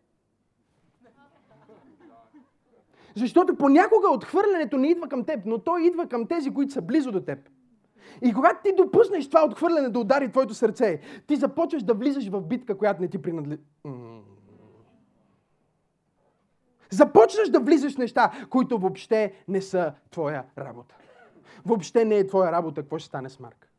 [3.16, 7.12] Защото понякога отхвърлянето не идва към теб, но то идва към тези, които са близо
[7.12, 7.40] до теб.
[8.22, 12.42] И когато ти допуснеш това отхвърляне да удари твоето сърце, ти започваш да влизаш в
[12.42, 13.62] битка, която не ти принадлежи.
[16.90, 20.96] Започваш да влизаш в неща, които въобще не са твоя работа.
[21.66, 23.73] Въобще не е твоя работа, какво ще стане с Марк.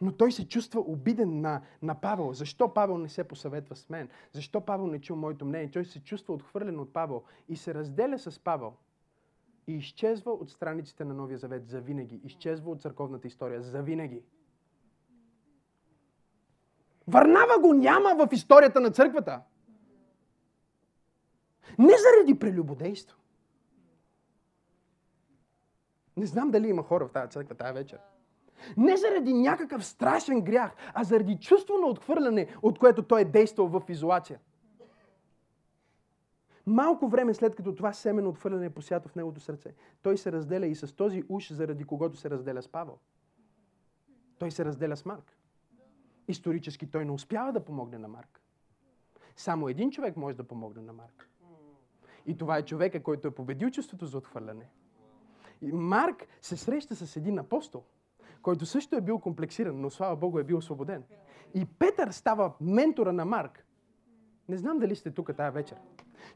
[0.00, 2.32] Но той се чувства обиден на, на Павел.
[2.32, 4.08] Защо Павел не се посъветва с мен?
[4.32, 5.70] Защо Павел не чул моето мнение?
[5.70, 8.74] Той се чувства отхвърлен от Павел и се разделя с Павел.
[9.66, 12.20] И изчезва от страниците на Новия Завет за винаги.
[12.24, 14.22] Изчезва от църковната история за винаги.
[17.06, 19.42] Върнава го няма в историята на църквата.
[21.78, 23.18] Не заради прелюбодейство.
[26.16, 27.98] Не знам дали има хора в тази църква тази вечер.
[28.76, 33.66] Не заради някакъв страшен грях, а заради чувство на отхвърляне, от което той е действал
[33.66, 34.38] в изолация.
[36.66, 40.66] Малко време след като това семено отхвърляне е посято в неговото сърце, той се разделя
[40.66, 42.98] и с този уж, заради когото се разделя с Павел.
[44.38, 45.36] Той се разделя с Марк.
[46.28, 48.40] Исторически той не успява да помогне на Марк.
[49.36, 51.28] Само един човек може да помогне на Марк.
[52.26, 54.68] И това е човека, който е победил чувството за отхвърляне.
[55.62, 57.84] И Марк се среща с един апостол,
[58.42, 61.02] който също е бил комплексиран, но слава Богу е бил освободен.
[61.54, 63.64] И Петър става ментора на Марк.
[64.48, 65.76] Не знам дали сте тук тази вечер.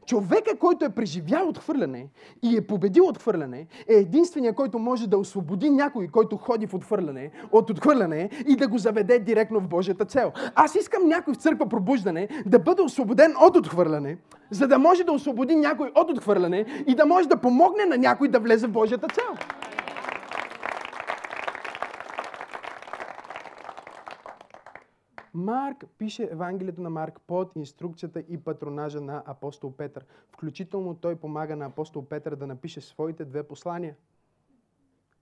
[0.05, 2.07] Човека, който е преживял отхвърляне
[2.41, 7.31] и е победил отхвърляне, е единствения, който може да освободи някой, който ходи в отхвърляне,
[7.51, 10.31] от отхвърляне и да го заведе директно в Божията цел.
[10.55, 14.17] Аз искам някой в църква пробуждане да бъде освободен от отхвърляне,
[14.51, 18.27] за да може да освободи някой от отхвърляне и да може да помогне на някой
[18.27, 19.33] да влезе в Божията цел.
[25.33, 30.05] Марк пише Евангелието на Марк под инструкцията и патронажа на апостол Петър.
[30.31, 33.95] Включително той помага на апостол Петър да напише своите две послания.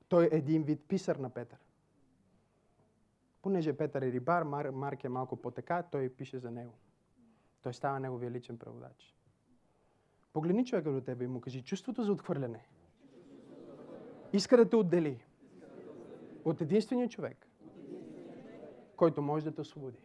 [0.10, 1.60] Той е един вид писар на Петър.
[3.42, 6.74] Понеже Петър е рибар, Мар, Марк е малко по-така, той пише за него.
[7.62, 9.16] Той става неговия личен преводач.
[10.34, 12.66] Погледни човека до тебе и му кажи, чувството за отхвърляне
[14.34, 15.24] иска да те отдели
[16.46, 17.48] от единствения човек,
[19.02, 19.98] който може да те освободи.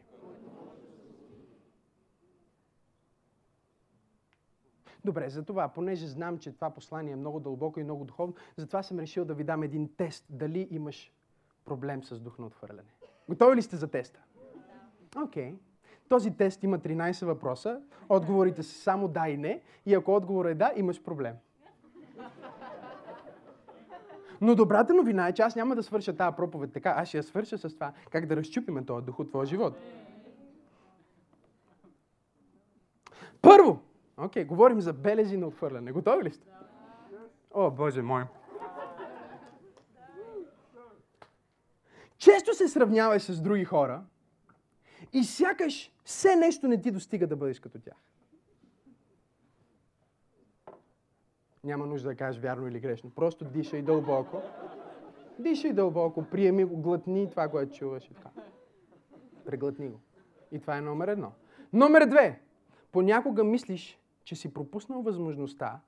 [5.04, 8.82] Добре, за това, понеже знам, че това послание е много дълбоко и много духовно, затова
[8.82, 11.12] съм решил да ви дам един тест, дали имаш
[11.64, 12.88] проблем с дух на отхвърляне.
[13.28, 14.20] Готови ли сте за теста?
[15.16, 15.52] Окей.
[15.52, 15.56] Okay.
[16.08, 17.82] Този тест има 13 въпроса.
[18.08, 19.62] Отговорите са само да и не.
[19.86, 21.36] И ако отговорът е да, имаш проблем.
[24.40, 26.94] Но добрата новина е, че аз няма да свърша тази проповед така.
[26.96, 29.74] Аз ще я свърша с това, как да разчупиме този дух от твоя живот.
[33.42, 33.80] Първо,
[34.16, 35.92] окей, okay, говорим за белези на отхвърляне.
[35.92, 36.46] Готови ли сте?
[37.54, 38.24] О, Боже мой.
[42.18, 44.02] Често се сравняваш с други хора
[45.12, 47.96] и сякаш все нещо не ти достига да бъдеш като тях.
[51.66, 53.10] Няма нужда да кажеш вярно или грешно.
[53.10, 54.42] Просто дишай дълбоко.
[55.38, 58.30] Дишай дълбоко, приеми го, глътни това, което чуваш и така.
[59.44, 60.00] Преглътни го.
[60.52, 61.32] И това е номер едно.
[61.72, 62.40] Номер две.
[62.92, 65.80] Понякога мислиш, че си пропуснал възможността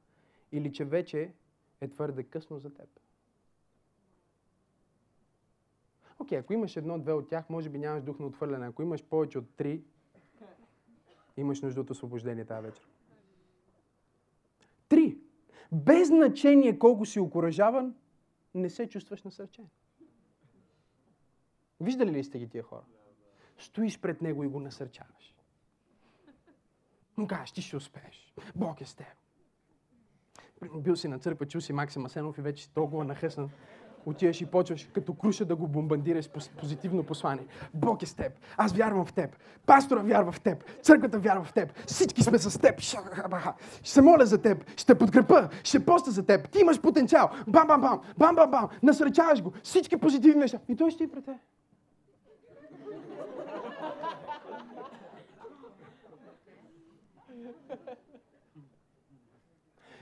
[0.53, 1.33] или че вече
[1.81, 2.89] е твърде късно за теб.
[6.19, 8.67] Окей, okay, ако имаш едно-две от тях, може би нямаш дух на отвърляне.
[8.67, 9.83] Ако имаш повече от три,
[11.37, 12.89] имаш нужда от освобождение тази вечер.
[15.73, 17.95] Без значение колко си окоръжаван,
[18.55, 19.69] не се чувстваш насърчен.
[21.81, 22.85] Виждали ли сте ги тия хора?
[23.59, 25.35] Стоиш пред него и го насърчаваш.
[27.17, 28.35] Но кажеш, ти ще успееш.
[28.57, 29.07] Бог е с теб.
[30.77, 33.51] Бил си на църква, чул си Максим Асенов и вече си толкова нахъснат
[34.09, 37.47] отиваш и почваш като круша да го бомбандираш с позитивно послание.
[37.75, 38.33] Бог е с теб.
[38.57, 39.37] Аз вярвам в теб.
[39.67, 40.65] Пастора вярва в теб.
[40.83, 41.73] Църквата вярва в теб.
[41.87, 42.81] Всички сме с теб.
[42.81, 42.99] Ще
[43.83, 44.79] се моля за теб.
[44.81, 45.49] Ще подкрепа.
[45.65, 46.51] Ще поста за теб.
[46.51, 47.31] Ти имаш потенциал.
[47.49, 48.01] Бам, бам, бам.
[48.19, 48.69] Бам, бам, бам.
[48.83, 49.53] Насръчаваш го.
[49.63, 50.59] Всички позитивни неща.
[50.69, 51.37] И той ще и пред теб.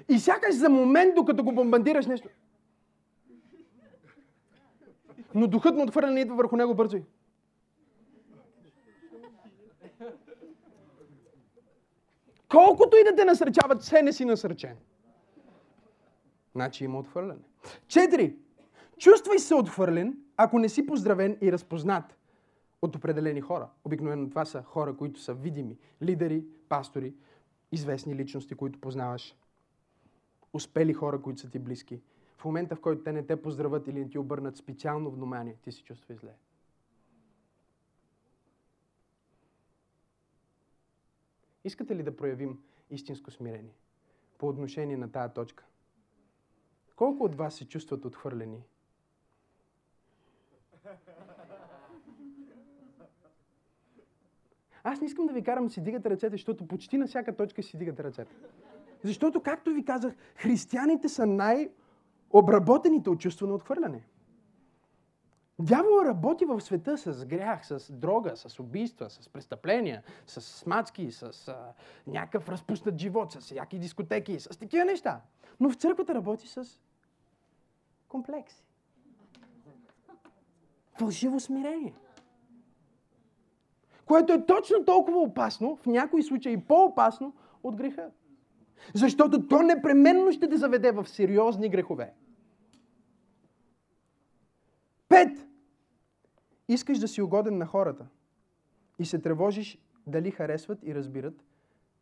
[0.09, 2.29] И сякаш за момент, докато го бомбандираш нещо,
[5.37, 6.99] но духът на отхвърляне идва върху него бързо.
[12.49, 14.77] Колкото и да те насърчават, все не си насърчен.
[16.53, 17.41] Значи има отхвърляне.
[17.89, 18.37] Четири.
[18.99, 22.17] Чувствай се отхвърлен, ако не си поздравен и разпознат
[22.83, 23.69] от определени хора.
[23.85, 25.79] Обикновено това са хора, които са видими.
[26.03, 27.15] Лидери, пастори,
[27.73, 29.37] известни личности, които познаваш.
[30.53, 32.01] Успели хора, които са ти близки
[32.37, 35.73] в момента, в който те не те поздравят или не ти обърнат специално внимание, ти
[35.73, 36.35] се чувстваш зле.
[41.65, 43.75] Искате ли да проявим истинско смирение
[44.39, 45.65] по отношение на тая точка?
[46.97, 48.63] Колко от вас се чувстват отхвърлени?
[54.83, 57.63] Аз не искам да ви карам да си дигате ръцете, защото почти на всяка точка
[57.63, 58.35] си дигате ръцете.
[59.03, 61.27] Защото, както ви казах, християните са
[62.37, 64.03] най-обработените от чувство на отхвърляне.
[65.59, 71.49] Дявол работи в света с грях, с дрога, с убийства, с престъпления, с смацки, с
[71.49, 71.73] а,
[72.07, 75.21] някакъв разпуснат живот, с всяки дискотеки, с такива неща.
[75.61, 76.81] Но в църквата работи с
[78.09, 78.65] комплекси.
[80.99, 81.95] Фалшиво смирение.
[84.07, 87.33] Което е точно толкова опасно, в някои случаи по-опасно
[87.63, 88.11] от греха.
[88.95, 92.13] Защото то непременно ще те заведе в сериозни грехове.
[95.17, 95.47] Пет.
[96.69, 98.07] Искаш да си угоден на хората
[98.99, 101.45] и се тревожиш дали харесват и разбират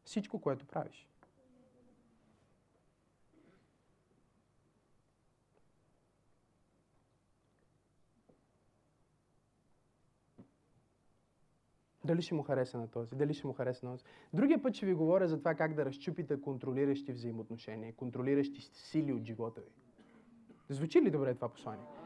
[0.05, 1.09] всичко, което правиш.
[12.05, 14.05] Дали ще му хареса на този, дали ще му хареса на този.
[14.33, 19.25] Другия път ще ви говоря за това как да разчупите контролиращи взаимоотношения, контролиращи сили от
[19.25, 19.71] живота ви.
[20.69, 22.04] Звучи ли добре това послание?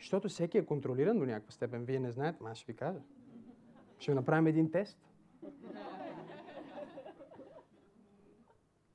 [0.00, 1.84] Защото всеки е контролиран до някаква степен.
[1.84, 3.00] Вие не знаете, аз ще ви кажа.
[3.98, 4.98] Ще направим един тест.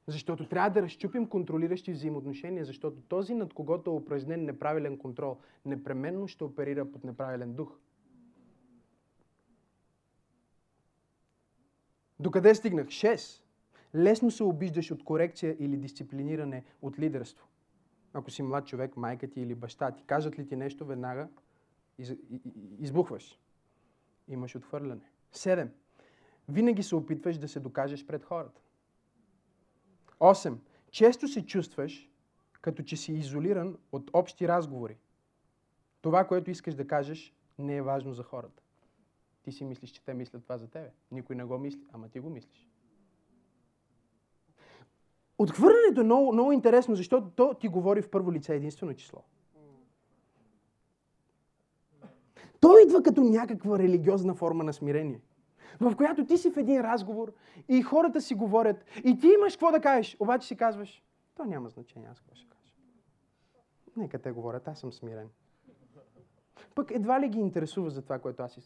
[0.07, 6.27] Защото трябва да разчупим контролиращи взаимоотношения, защото този, над когото е упражнен неправилен контрол, непременно
[6.27, 7.79] ще оперира под неправилен дух.
[12.19, 12.87] Докъде стигнах?
[12.87, 13.41] 6.
[13.95, 17.47] Лесно се обиждаш от корекция или дисциплиниране от лидерство.
[18.17, 21.27] Ако си млад човек, майка ти или баща ти, кажат ли ти нещо, веднага
[21.97, 22.13] из,
[22.79, 23.39] избухваш.
[24.27, 25.11] Имаш отхвърляне.
[25.33, 25.69] 7.
[26.49, 28.61] Винаги се опитваш да се докажеш пред хората.
[30.19, 30.57] 8.
[30.91, 32.09] Често се чувстваш,
[32.61, 34.97] като че си изолиран от общи разговори.
[36.01, 38.63] Това, което искаш да кажеш, не е важно за хората.
[39.43, 40.91] Ти си мислиш, че те мислят това за тебе.
[41.11, 42.69] Никой не го мисли, ама ти го мислиш.
[45.37, 49.23] Отхвърлянето е много, много интересно, защото то ти говори в първо лице единствено число.
[52.59, 55.21] То идва като някаква религиозна форма на смирение,
[55.79, 57.33] в която ти си в един разговор
[57.69, 61.03] и хората си говорят и ти имаш какво да кажеш, обаче си казваш,
[61.35, 62.73] то няма значение, аз какво ще кажа.
[63.97, 65.29] Нека те говорят, аз съм смирен.
[66.75, 68.61] Пък едва ли ги интересува за това, което аз си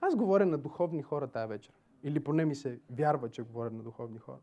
[0.00, 1.74] Аз говоря на духовни хора тази вечер.
[2.02, 4.38] Или поне ми се вярва, че говоря на духовни хора.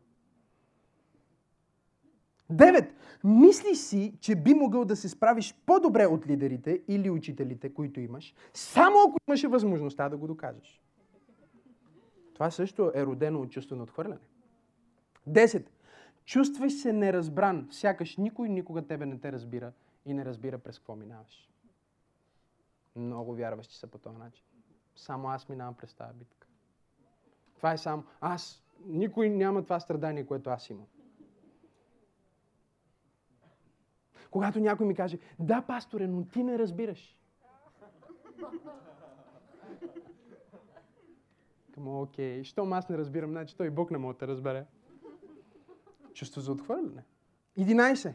[2.50, 2.94] Девет.
[3.24, 8.34] Мисли си, че би могъл да се справиш по-добре от лидерите или учителите, които имаш,
[8.54, 10.82] само ако имаше възможността да го докажеш.
[12.34, 14.20] Това също е родено от чувство на отхвърляне.
[15.26, 15.72] Десет.
[16.24, 19.72] Чувстваш се неразбран, сякаш никой никога тебе не те разбира
[20.04, 21.50] и не разбира през какво минаваш.
[22.96, 24.44] Много вярващи са по този начин.
[24.98, 26.46] Само аз минавам през тази битка.
[27.56, 28.62] Това е само аз.
[28.84, 30.86] Никой няма това страдание, което аз имам.
[34.30, 37.18] Когато някой ми каже, да, пасторе, но ти не разбираш.
[41.72, 44.66] Към, окей, щом аз не разбирам, значи той Бог не може да разбере.
[46.12, 47.04] Чувство за отхвърляне.
[47.58, 48.14] 11.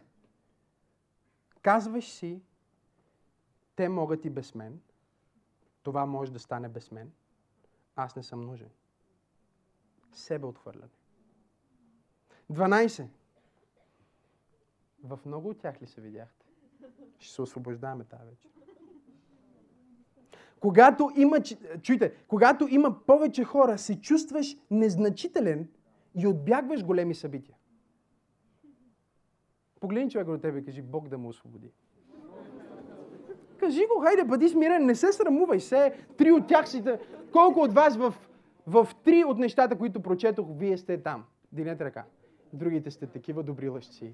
[1.62, 2.42] Казваш си,
[3.76, 4.82] те могат и без мен–
[5.84, 7.12] това може да стане без мен.
[7.96, 8.70] Аз не съм нужен.
[10.12, 10.92] Себе отхвърляне.
[12.52, 13.08] 12.
[15.04, 16.46] В много от тях ли се видяхте?
[17.20, 18.50] Ще се освобождаваме тази вечер.
[20.60, 21.42] Когато има,
[21.82, 25.70] чуйте, когато има повече хора, се чувстваш незначителен
[26.16, 27.58] и отбягваш големи събития.
[29.80, 31.72] Погледни човека до тебе и кажи, Бог да му освободи.
[33.64, 35.94] Кажи го, хайде, бъди смирен, не се срамувай се.
[36.18, 36.84] Три от тях си...
[37.32, 38.14] Колко от вас в,
[38.68, 41.24] в три от нещата, които прочетох, вие сте там?
[41.52, 42.04] Динете ръка.
[42.54, 44.14] Другите сте такива добри лъжци.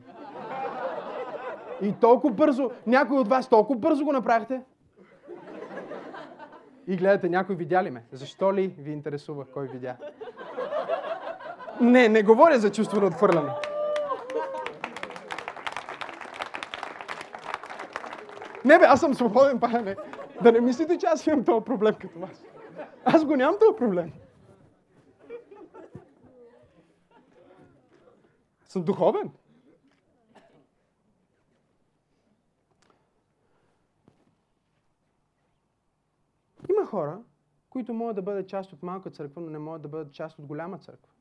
[1.82, 4.62] И толкова бързо, някой от вас толкова бързо го направихте.
[6.88, 8.04] И гледате, някой видя ли ме?
[8.12, 9.96] Защо ли ви интересува кой видя?
[11.82, 13.50] Не, не говоря за чувство на отхвърляне.
[18.66, 19.96] Не бе, аз съм свободен, пане.
[20.44, 22.44] Да не мислите, че аз имам този проблем като вас.
[23.06, 24.12] Аз го нямам този проблем.
[28.66, 29.32] Съм духовен.
[36.70, 37.20] Има хора,
[37.70, 40.46] които могат да бъдат част от малка църква, но не могат да бъдат част от
[40.46, 41.14] голяма църква.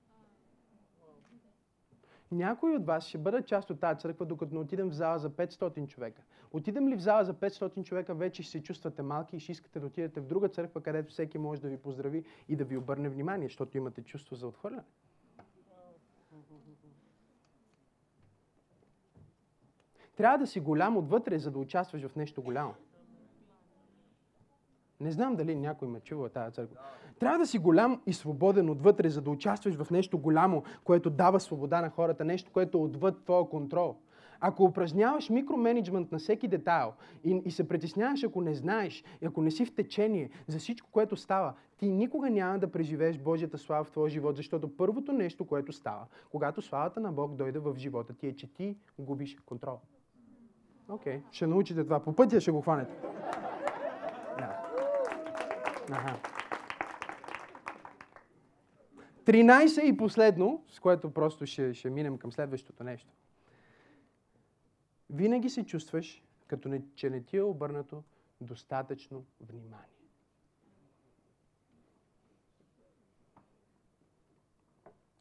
[2.33, 5.31] Някои от вас ще бъдат част от тази църква, докато не отидем в зала за
[5.31, 6.23] 500 човека.
[6.53, 9.81] Отидем ли в зала за 500 човека, вече ще се чувствате малки и ще искате
[9.81, 13.09] да отидете в друга църква, където всеки може да ви поздрави и да ви обърне
[13.09, 14.83] внимание, защото имате чувство за отхвърляне.
[20.17, 22.75] Трябва да си голям отвътре, за да участваш в нещо голямо.
[25.01, 26.81] Не знам дали някой ме чува тази църква.
[27.21, 31.41] Трябва да си голям и свободен отвътре, за да участваш в нещо голямо, което дава
[31.41, 33.97] свобода на хората, нещо, което е отвъд твоя контрол.
[34.41, 36.93] Ако упражняваш микроменеджмент на всеки детайл
[37.25, 40.91] и, и се притесняваш, ако не знаеш, и ако не си в течение за всичко,
[40.93, 45.45] което става, ти никога няма да преживееш Божията слава в твоя живот, защото първото нещо,
[45.45, 49.79] което става, когато славата на Бог дойде в живота ти, е, че ти губиш контрол.
[50.89, 51.23] Окей, okay.
[51.33, 52.01] ще научите това.
[52.01, 52.95] По пътя ще го хванете.
[54.39, 54.63] Да.
[55.91, 56.38] Ага.
[59.29, 63.13] 13 и последно, с което просто ще, ще минем към следващото нещо.
[65.11, 68.03] Винаги се чувстваш, като не, че не ти е обърнато
[68.41, 69.85] достатъчно внимание.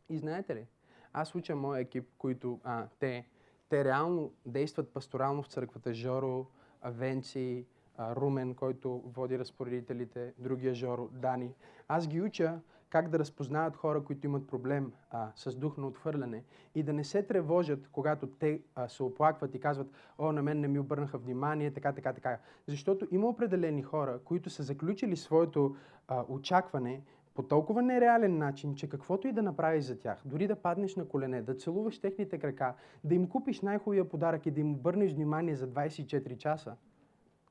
[0.09, 0.65] И знаете ли,
[1.13, 3.27] аз уча моя екип, които а, те,
[3.69, 5.93] те реално действат пасторално в църквата.
[5.93, 6.47] Жоро,
[6.81, 7.65] Авенци,
[7.99, 11.53] Румен, който води разпоредителите, другия Жоро, Дани.
[11.87, 12.59] Аз ги уча
[12.89, 16.43] как да разпознават хора, които имат проблем а, с дух на отхвърляне
[16.75, 20.59] и да не се тревожат, когато те а, се оплакват и казват, о, на мен
[20.59, 22.39] не ми обърнаха внимание, така, така, така.
[22.67, 25.75] Защото има определени хора, които са заключили своето
[26.07, 27.01] а, очакване
[27.37, 31.07] по толкова нереален начин, че каквото и да направиш за тях, дори да паднеш на
[31.07, 32.73] колене, да целуваш техните крака,
[33.03, 36.75] да им купиш най-хубавия подарък и да им обърнеш внимание за 24 часа,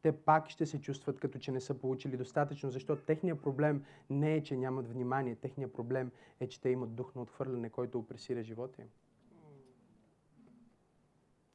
[0.07, 4.35] те пак ще се чувстват като че не са получили достатъчно, защото техният проблем не
[4.35, 8.43] е, че нямат внимание, техният проблем е, че те имат дух на отхвърляне, който опресира
[8.43, 8.89] живота им.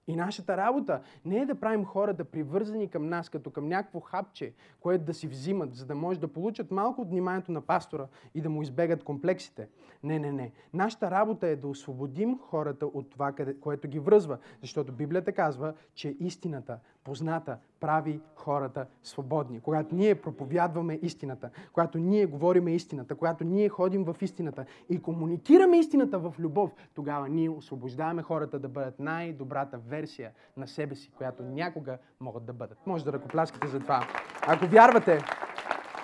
[0.07, 4.53] И нашата работа не е да правим хората привързани към нас, като към някакво хапче,
[4.79, 8.41] което да си взимат, за да може да получат малко от вниманието на пастора и
[8.41, 9.67] да му избегат комплексите.
[10.03, 10.51] Не, не, не.
[10.73, 14.37] Нашата работа е да освободим хората от това, което ги връзва.
[14.61, 19.59] Защото Библията казва, че истината, позната, прави хората свободни.
[19.59, 25.77] Когато ние проповядваме истината, когато ние говориме истината, когато ние ходим в истината и комуникираме
[25.77, 31.43] истината в любов, тогава ние освобождаваме хората да бъдат най-добрата версия на себе си, която
[31.43, 32.77] някога могат да бъдат.
[32.85, 34.07] Може да ръкопляскате за това.
[34.47, 35.19] Ако вярвате,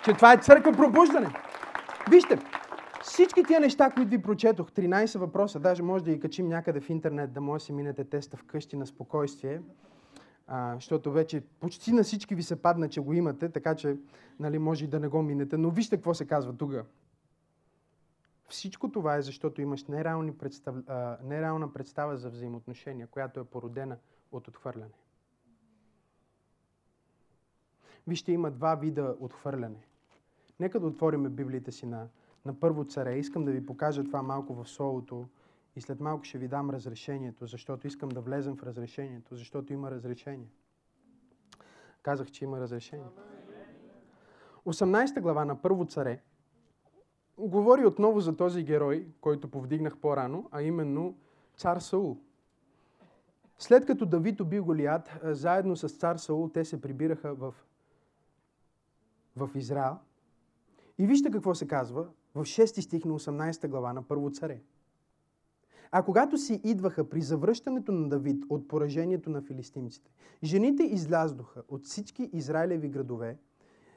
[0.06, 1.28] че това е църква пробуждане.
[2.10, 2.39] Вижте,
[3.02, 6.89] всички тия неща, които ви прочетох, 13 въпроса, даже може да ги качим някъде в
[6.89, 9.62] интернет, да може да си минете теста вкъщи на спокойствие
[10.48, 13.98] а, защото вече почти на всички ви се падна, че го имате, така че
[14.39, 15.58] нали, може и да не го минете.
[15.58, 16.74] Но вижте какво се казва тук.
[18.50, 19.86] Всичко това е защото имаш
[20.38, 20.76] представ...
[20.88, 23.98] а, нереална представа за взаимоотношения, която е породена
[24.32, 24.93] от отхвърляне.
[28.08, 29.88] Вижте, има два вида отхвърляне.
[30.60, 32.08] Нека да отворим Библията си на,
[32.45, 33.18] на първо царе.
[33.18, 35.28] Искам да ви покажа това малко в солото
[35.78, 39.92] и след малко ще ви дам разрешението, защото искам да влезем в разрешението, защото има
[39.92, 40.48] разрешение.
[42.02, 43.06] Казах, че има разрешение.
[44.66, 46.22] 18 глава на Първо царе
[47.38, 51.18] говори отново за този герой, който повдигнах по-рано, а именно
[51.58, 52.18] цар Саул.
[53.60, 57.56] След като Давид уби Голият, заедно с цар Саул, те се прибираха в,
[59.36, 59.98] в Израел.
[60.98, 64.62] И вижте какво се казва в 6 стих на 18 глава на Първо царе.
[65.92, 70.12] А когато си идваха при завръщането на Давид от поражението на филистимците,
[70.44, 73.38] жените излязоха от всички Израилеви градове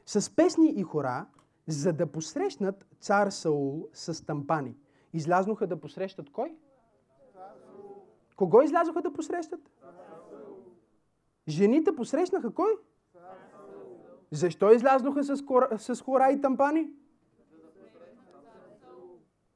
[0.07, 1.27] с песни и хора,
[1.67, 4.77] за да посрещнат цар Саул с тампани.
[5.13, 6.57] Излязноха да посрещат кой?
[8.37, 9.71] Кого излязоха да посрещат?
[11.49, 12.73] Жените посрещнаха кой?
[14.31, 16.91] Защо излязноха с, хора, с хора и тампани?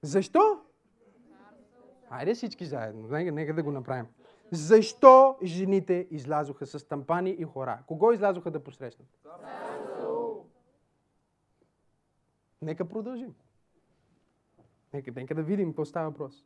[0.03, 0.61] Защо?
[2.15, 3.09] Хайде всички заедно.
[3.09, 4.07] Нека, нека да го направим.
[4.51, 7.79] Защо жените излязоха с тампани и хора?
[7.87, 9.09] Кого излязоха да посрещнат?
[12.63, 13.35] Нека продължим.
[14.93, 16.45] Нека, нека да видим какво става въпрос.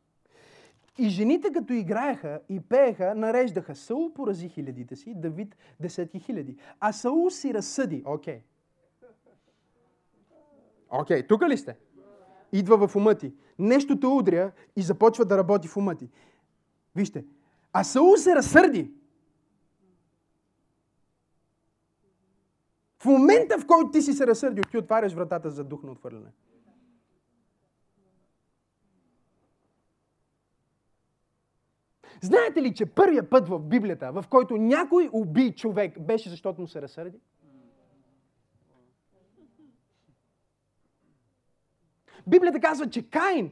[0.98, 3.76] И жените, като играеха и пееха, нареждаха.
[3.76, 6.56] Саул порази хилядите си, Давид десетки хиляди.
[6.80, 8.02] А Саул си разсъди.
[8.06, 8.34] Окей.
[8.34, 8.42] Okay.
[10.90, 11.76] Окей, okay, тук ли сте?
[12.52, 13.34] Идва в ума ти.
[13.58, 16.08] Нещо те удря и започва да работи в ума ти.
[16.96, 17.24] Вижте,
[17.72, 18.90] а Саул се разсърди.
[22.98, 26.30] В момента, в който ти си се разсърдил, ти отваряш вратата за дух на отвърляне.
[32.22, 36.66] Знаете ли, че първият път в Библията, в който някой уби човек, беше защото му
[36.68, 37.18] се разсърди?
[42.28, 43.50] Библията казва, че Каин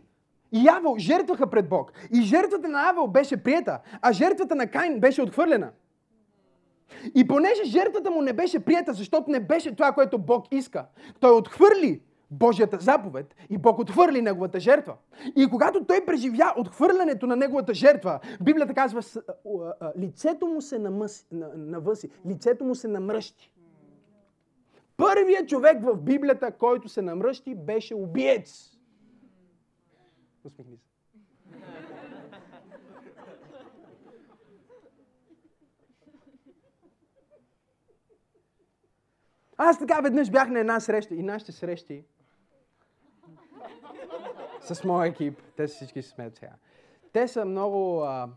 [0.52, 1.92] и Авел жертваха пред Бог.
[2.14, 5.70] И жертвата на Авел беше прията, а жертвата на Каин беше отхвърлена.
[7.14, 10.86] И понеже жертвата му не беше прията, защото не беше това, което Бог иска,
[11.20, 12.00] той отхвърли
[12.30, 14.94] Божията заповед и Бог отхвърли неговата жертва.
[15.36, 19.02] И когато той преживя отхвърлянето на неговата жертва, Библията казва,
[19.98, 23.52] лицето му се намъси, навъси, лицето му се намръщи.
[24.96, 28.78] Първият човек в Библията, който се намръщи, беше убиец.
[30.44, 30.86] Усмихни се.
[39.56, 42.04] Аз така веднъж бях на една среща и нашите срещи
[44.60, 46.52] с моя екип, те всички се смеят сега.
[47.12, 48.28] Те са много а,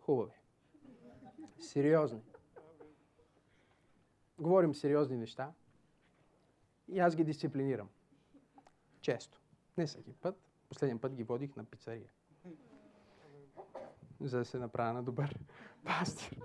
[0.00, 0.32] хубави.
[1.58, 2.20] Сериозни.
[4.42, 5.52] Говорим сериозни неща
[6.88, 7.88] и аз ги дисциплинирам.
[9.00, 9.40] Често.
[9.78, 10.36] Не всеки път.
[10.68, 12.10] Последния път ги водих на пицария.
[14.20, 15.38] За да се направя на добър
[15.84, 16.38] пастир.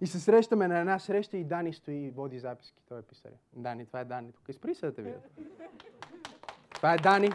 [0.00, 2.82] И се срещаме на една среща и Дани стои и води записки.
[2.88, 3.36] Той е писаря.
[3.52, 4.32] Дани, това е Дани.
[4.32, 5.30] Тук изпри се да те видят.
[6.74, 7.30] Това е Дани.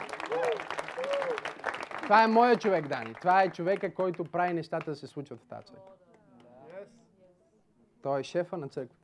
[2.08, 3.14] Това е моя човек, Дани.
[3.14, 5.92] Това е човека, който прави нещата да се случват в тази църква.
[8.02, 9.04] Той е шефа на църквата.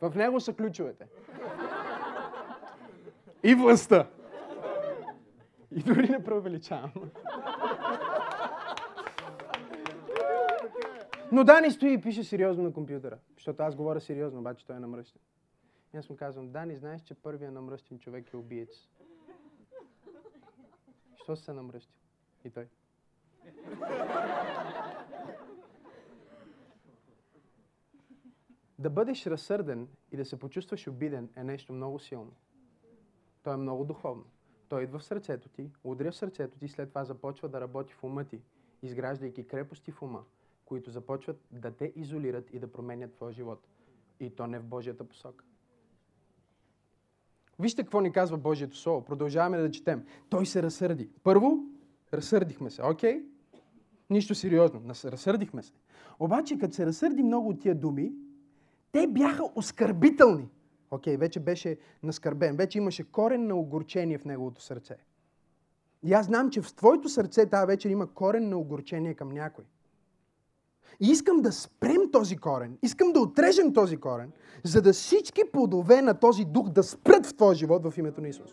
[0.00, 1.06] В него са ключовете.
[3.42, 4.06] И властта.
[5.70, 6.92] И дори не преувеличавам.
[11.32, 14.80] Но Дани стои и пише сериозно на компютъра, защото аз говоря сериозно, обаче той е
[14.80, 15.20] намръщен.
[15.94, 18.88] И аз му казвам, Дани, знаеш, че първият намръщен човек е убиец.
[21.16, 21.94] Що се намръщи?
[22.44, 22.68] И той.
[28.78, 32.32] Да бъдеш разсърден и да се почувстваш обиден е нещо много силно.
[33.42, 34.24] То е много духовно.
[34.68, 38.04] Той идва в сърцето ти, удря в сърцето ти след това започва да работи в
[38.04, 38.42] ума ти,
[38.82, 40.24] изграждайки крепости в ума,
[40.64, 43.68] които започват да те изолират и да променят твоя живот.
[44.20, 45.44] И то не в Божията посока.
[47.58, 49.04] Вижте какво ни казва Божието Слово.
[49.04, 50.04] Продължаваме да четем.
[50.28, 51.08] Той се разсърди.
[51.22, 51.58] Първо,
[52.12, 52.82] разсърдихме се.
[52.82, 53.14] Окей?
[53.14, 53.24] Okay?
[54.10, 54.82] Нищо сериозно.
[55.04, 55.72] Разсърдихме се.
[56.18, 58.12] Обаче, като се разсърди много от тия думи,
[58.92, 60.48] те бяха оскърбителни.
[60.90, 62.56] Окей, okay, вече беше наскърбен.
[62.56, 64.96] Вече имаше корен на огорчение в неговото сърце.
[66.02, 69.64] И аз знам, че в твоето сърце тази вечер има корен на огорчение към някой.
[71.00, 74.32] И искам да спрем този корен, искам да отрежем този корен,
[74.64, 78.28] за да всички плодове на този дух да спрат в твоя живот в името на
[78.28, 78.50] Исус.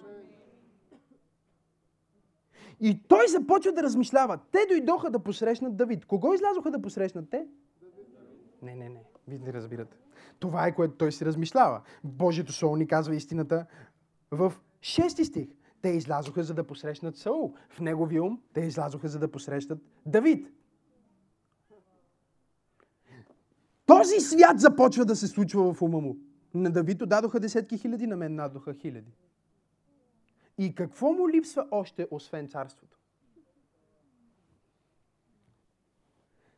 [2.80, 4.40] И той започва да размишлява.
[4.52, 6.06] Те дойдоха да посрещнат Давид.
[6.06, 7.46] Кого излязоха да посрещнат те?
[8.62, 9.04] Не, не, не.
[9.28, 9.98] Вие не разбирате.
[10.40, 11.82] Това е което той си размишлява.
[12.04, 13.66] Божието Слово ни казва истината
[14.32, 15.48] в 6 стих.
[15.82, 17.54] Те излязоха за да посрещнат Саул.
[17.70, 20.48] В неговия ум те излязоха за да посрещат Давид.
[23.86, 26.18] Този свят започва да се случва в ума му.
[26.54, 29.12] На Давид дадоха десетки хиляди, на мен надоха хиляди.
[30.58, 32.98] И какво му липсва още, освен царството?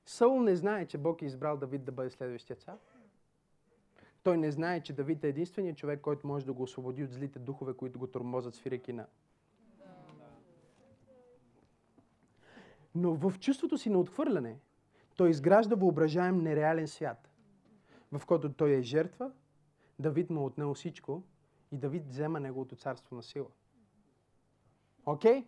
[0.06, 2.78] Саул не знае, че Бог е избрал Давид да бъде следващия цар.
[4.24, 7.40] Той не знае, че Давид е единственият човек, който може да го освободи от злите
[7.40, 9.08] духове, които го тормозят свирейки на.
[12.96, 14.60] Но в чувството си на отхвърляне,
[15.16, 17.30] той изгражда въображаем нереален свят,
[18.12, 19.32] в който той е жертва,
[20.00, 21.24] Давид му е отнел всичко
[21.72, 23.48] и Давид взема неговото царство на сила.
[25.06, 25.42] Окей?
[25.42, 25.46] Okay?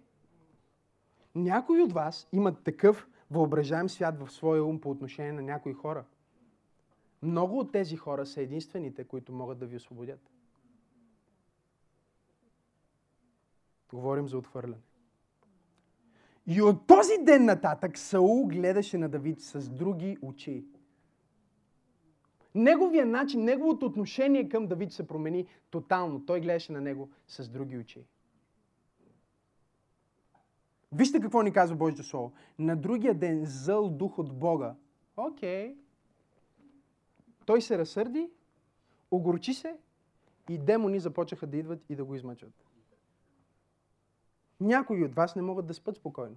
[1.35, 6.05] Някои от вас имат такъв въображаем свят в своя ум по отношение на някои хора.
[7.21, 10.31] Много от тези хора са единствените, които могат да ви освободят.
[13.93, 14.81] Говорим за отхвърляне.
[16.47, 20.65] И от този ден нататък Саул гледаше на Давид с други очи.
[22.55, 26.25] Неговия начин, неговото отношение към Давид се промени тотално.
[26.25, 28.05] Той гледаше на него с други очи.
[30.91, 32.33] Вижте какво ни казва Божието Слово.
[32.59, 34.75] На другия ден зъл дух от Бога.
[35.17, 35.67] Окей.
[35.67, 35.75] Okay.
[37.45, 38.29] Той се разсърди,
[39.11, 39.77] огорчи се
[40.49, 42.64] и демони започнаха да идват и да го измъчват.
[44.59, 46.35] Някои от вас не могат да спят спокойно.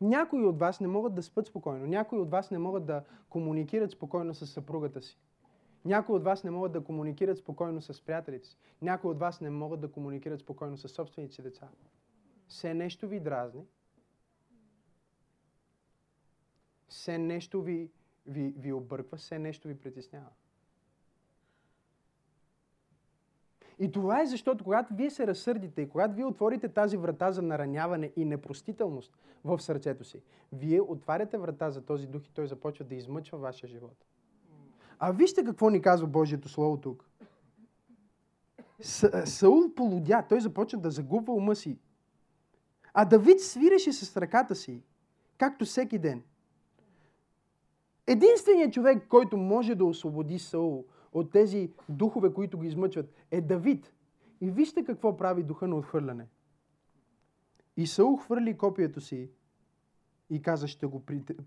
[0.00, 1.86] Някои от вас не могат да спят спокойно.
[1.86, 5.18] Някои от вас не могат да комуникират спокойно с съпругата си.
[5.84, 8.58] Някои от вас не могат да комуникират спокойно с приятелите си.
[8.82, 11.68] Някои от вас не могат да комуникират спокойно с собствените си деца.
[12.48, 13.66] Все нещо ви дразни.
[16.88, 17.90] Все нещо ви,
[18.26, 20.30] ви, ви обърква, все нещо ви притеснява.
[23.78, 27.42] И това е защото, когато вие се разсърдите и когато вие отворите тази врата за
[27.42, 29.12] нараняване и непростителност
[29.44, 33.68] в сърцето си, вие отваряте врата за този дух и той започва да измъчва вашия
[33.68, 34.04] живот.
[34.98, 37.08] А вижте какво ни казва Божието Слово тук.
[38.80, 41.78] Са, Саул полудя, той започна да загубва ума си.
[42.94, 44.82] А Давид свиреше с ръката си,
[45.38, 46.22] както всеки ден.
[48.06, 53.92] Единственият човек, който може да освободи Саул от тези духове, които ги измъчват, е Давид.
[54.40, 56.26] И вижте какво прави духа на отхвърляне.
[57.76, 59.30] И Саул хвърли копието си
[60.30, 61.02] и каза, ще го,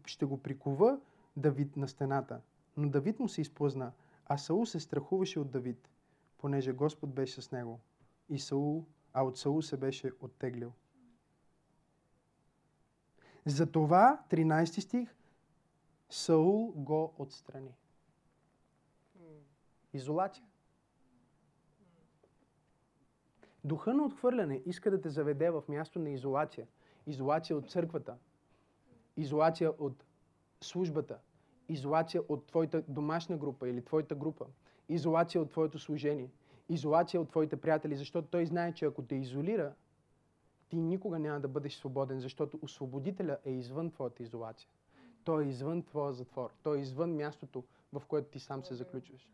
[0.05, 0.99] ще го прикува
[1.37, 2.41] Давид на стената.
[2.77, 3.91] Но Давид му се изплъзна,
[4.25, 5.89] а Саул се страхуваше от Давид,
[6.37, 7.79] понеже Господ беше с него.
[8.29, 10.71] И Саул, а от Саул се беше оттеглил.
[13.45, 15.15] Затова, 13 стих,
[16.09, 17.75] Саул го отстрани.
[19.95, 20.43] Изолация.
[23.63, 26.67] Духа на отхвърляне иска да те заведе в място на изолация.
[27.07, 28.17] Изолация от църквата.
[29.17, 30.05] Изолация от
[30.61, 31.19] службата.
[31.69, 34.45] Изолация от твоята домашна група или твоята група.
[34.89, 36.31] Изолация от твоето служение.
[36.69, 39.73] Изолация от твоите приятели, защото той знае, че ако те изолира,
[40.69, 44.69] ти никога няма да бъдеш свободен, защото освободителя е извън твоята изолация.
[45.23, 46.53] Той е извън твоя затвор.
[46.63, 49.29] Той е извън мястото, в което ти сам се заключваш.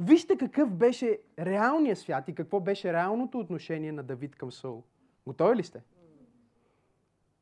[0.00, 4.84] Вижте какъв беше реалният свят и какво беше реалното отношение на Давид към Саул.
[5.26, 5.82] Готови ли сте?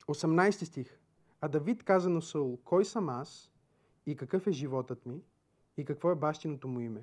[0.07, 0.99] 18 стих.
[1.41, 3.53] А Давид каза на Саул, кой съм аз
[4.07, 5.21] и какъв е животът ми
[5.77, 7.03] и какво е бащиното му име?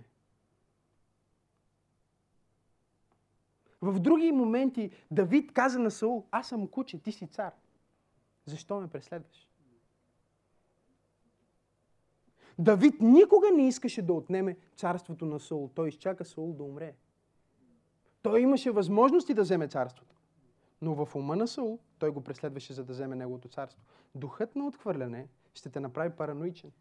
[3.82, 7.54] В други моменти Давид каза на Саул, аз съм куче, ти си цар.
[8.45, 9.53] Защо ме преследваш?
[12.60, 15.70] Давид никога не искаше да отнеме царството на Саул.
[15.76, 16.93] Той изчака Саул да умре.
[18.22, 20.16] Той имаше възможности да вземе царството.
[20.82, 23.84] Но в ума на Саул той го преследваше, за да вземе неговото царство.
[24.16, 26.72] Духът на отхвърляне ще те направи параноичен.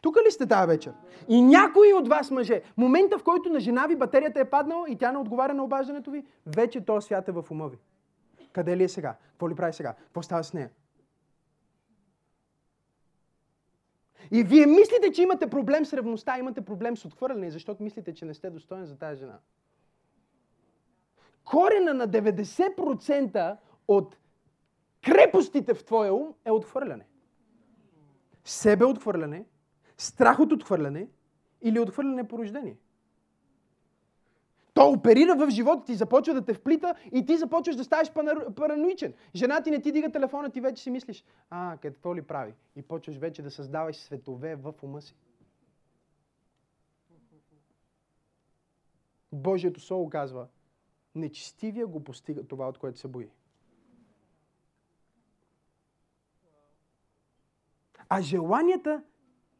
[0.00, 0.92] Тук ли сте тази вечер?
[1.28, 4.96] И някои от вас мъже, момента в който на жена ви батерията е паднала и
[4.96, 7.78] тя не отговаря на обаждането ви, вече този свят е в ума ви.
[8.52, 9.16] Къде ли е сега?
[9.30, 9.94] Какво ли прави сега?
[9.94, 10.70] Какво става с нея?
[14.30, 18.24] И вие мислите, че имате проблем с ревността, имате проблем с отхвърляне, защото мислите, че
[18.24, 19.38] не сте достоен за тази жена.
[21.44, 23.56] Корена на 90%
[23.88, 24.16] от
[25.04, 27.06] крепостите в твоя ум е отхвърляне.
[28.44, 29.44] Себе отхвърляне,
[29.96, 31.08] страх от отхвърляне
[31.62, 32.76] или отхвърляне по рождение.
[34.78, 38.12] То оперира в живота ти, започва да те вплита и ти започваш да ставаш
[38.56, 39.14] параноичен.
[39.34, 42.54] Жена ти не ти дига телефона, ти вече си мислиш, а, какво ли прави?
[42.76, 45.14] И почваш вече да създаваш светове в ума си.
[49.32, 50.46] Божието Слово казва,
[51.14, 53.28] нечестивия го постига това, от което се бои.
[58.08, 59.02] А желанията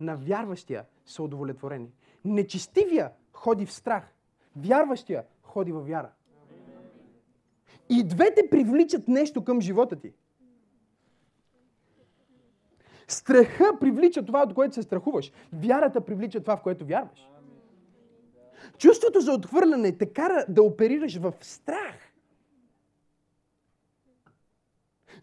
[0.00, 1.92] на вярващия са удовлетворени.
[2.24, 4.14] Нечестивия ходи в страх.
[4.58, 6.10] Вярващия ходи във вяра.
[7.88, 10.12] И двете привличат нещо към живота ти.
[13.08, 15.32] Страха привлича това, от което се страхуваш.
[15.52, 17.28] Вярата привлича това, в което вярваш.
[18.78, 22.08] Чувството за отхвърляне те кара да оперираш в страх.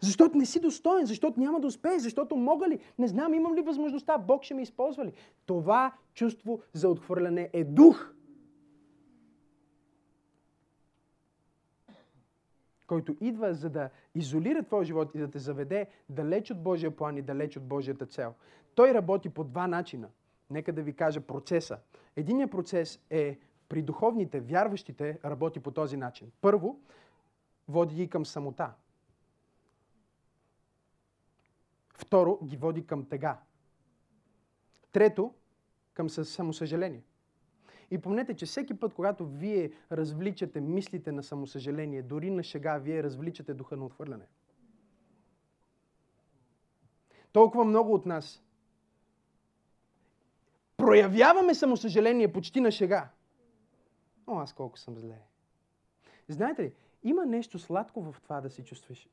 [0.00, 3.60] Защото не си достоен, защото няма да успееш, защото мога ли, не знам, имам ли
[3.60, 5.12] възможността, Бог ще ме използва ли.
[5.46, 8.12] Това чувство за отхвърляне е дух.
[12.86, 17.16] Който идва за да изолира твоя живот и да те заведе далеч от Божия план
[17.16, 18.34] и далеч от Божията цел.
[18.74, 20.08] Той работи по два начина.
[20.50, 21.78] Нека да ви кажа процеса.
[22.16, 26.32] Единият процес е при духовните, вярващите, работи по този начин.
[26.40, 26.80] Първо,
[27.68, 28.72] води ги към самота.
[31.94, 33.38] Второ, ги води към тега.
[34.92, 35.34] Трето,
[35.94, 37.02] към самосъжаление.
[37.90, 43.02] И помнете, че всеки път, когато вие развличате мислите на самосъжаление, дори на шега, вие
[43.02, 44.26] развличате духа на отхвърляне.
[47.32, 48.42] Толкова много от нас
[50.76, 53.08] проявяваме самосъжаление почти на шега.
[54.26, 55.18] О, аз колко съм зле.
[56.28, 56.72] Знаете ли,
[57.06, 59.08] Има нещо сладко в това да се чувстваш.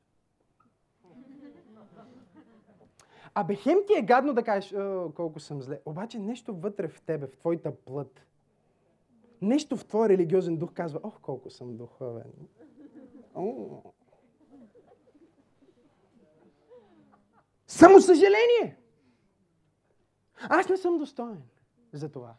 [3.34, 4.74] Абе, хем ти е гадно да кажеш,
[5.14, 5.80] колко съм зле.
[5.84, 8.26] Обаче нещо вътре в тебе, в твоята плът,
[9.42, 12.32] нещо в твоя религиозен дух казва, ох, колко съм духовен.
[13.34, 13.82] О.
[17.66, 18.78] Само съжаление.
[20.48, 21.42] Аз не съм достоен
[21.92, 22.34] за това.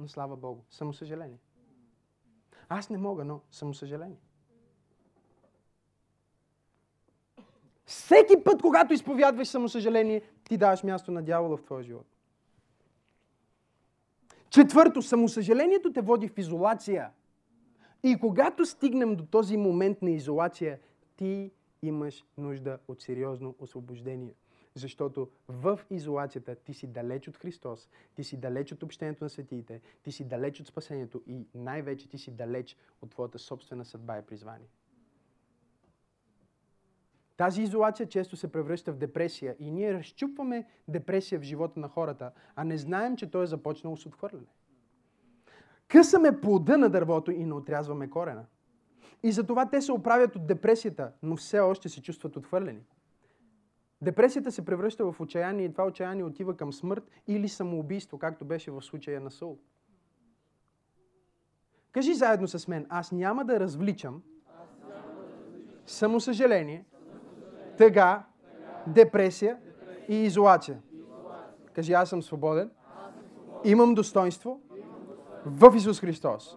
[0.00, 1.38] Но слава Богу, самосъжаление.
[2.68, 4.20] Аз не мога, но самосъжаление.
[7.86, 12.13] Всеки път, когато изповядваш самосъжаление, ти даваш място на дявола в твоя живот.
[14.54, 17.10] Четвърто, самосъжалението те води в изолация.
[18.02, 20.78] И когато стигнем до този момент на изолация,
[21.16, 21.50] ти
[21.82, 24.34] имаш нужда от сериозно освобождение.
[24.74, 29.80] Защото в изолацията ти си далеч от Христос, ти си далеч от общението на светиите,
[30.02, 34.22] ти си далеч от спасението и най-вече ти си далеч от твоята собствена съдба и
[34.22, 34.68] призвание.
[37.36, 42.30] Тази изолация често се превръща в депресия и ние разчупваме депресия в живота на хората,
[42.56, 44.46] а не знаем, че той е започнал с отхвърляне.
[45.88, 48.46] Късаме плода на дървото и не отрязваме корена.
[49.22, 52.80] И затова те се оправят от депресията, но все още се чувстват отхвърлени.
[54.02, 58.70] Депресията се превръща в отчаяние и това отчаяние отива към смърт или самоубийство, както беше
[58.70, 59.58] в случая на Саул.
[61.92, 64.22] Кажи заедно с мен, аз няма да развличам
[65.86, 66.84] самосъжаление,
[67.78, 68.24] тъга,
[68.86, 69.58] депресия
[70.08, 70.78] и изолация.
[71.72, 72.70] Кажи, аз съм свободен,
[73.64, 74.60] имам достоинство
[75.46, 76.56] в Исус Христос.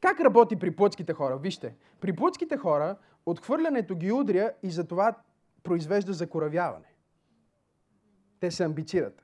[0.00, 1.38] Как работи при плътските хора?
[1.38, 5.14] Вижте, при плътските хора отхвърлянето ги удря и затова
[5.62, 6.94] произвежда закоравяване.
[8.40, 9.22] Те се амбицират.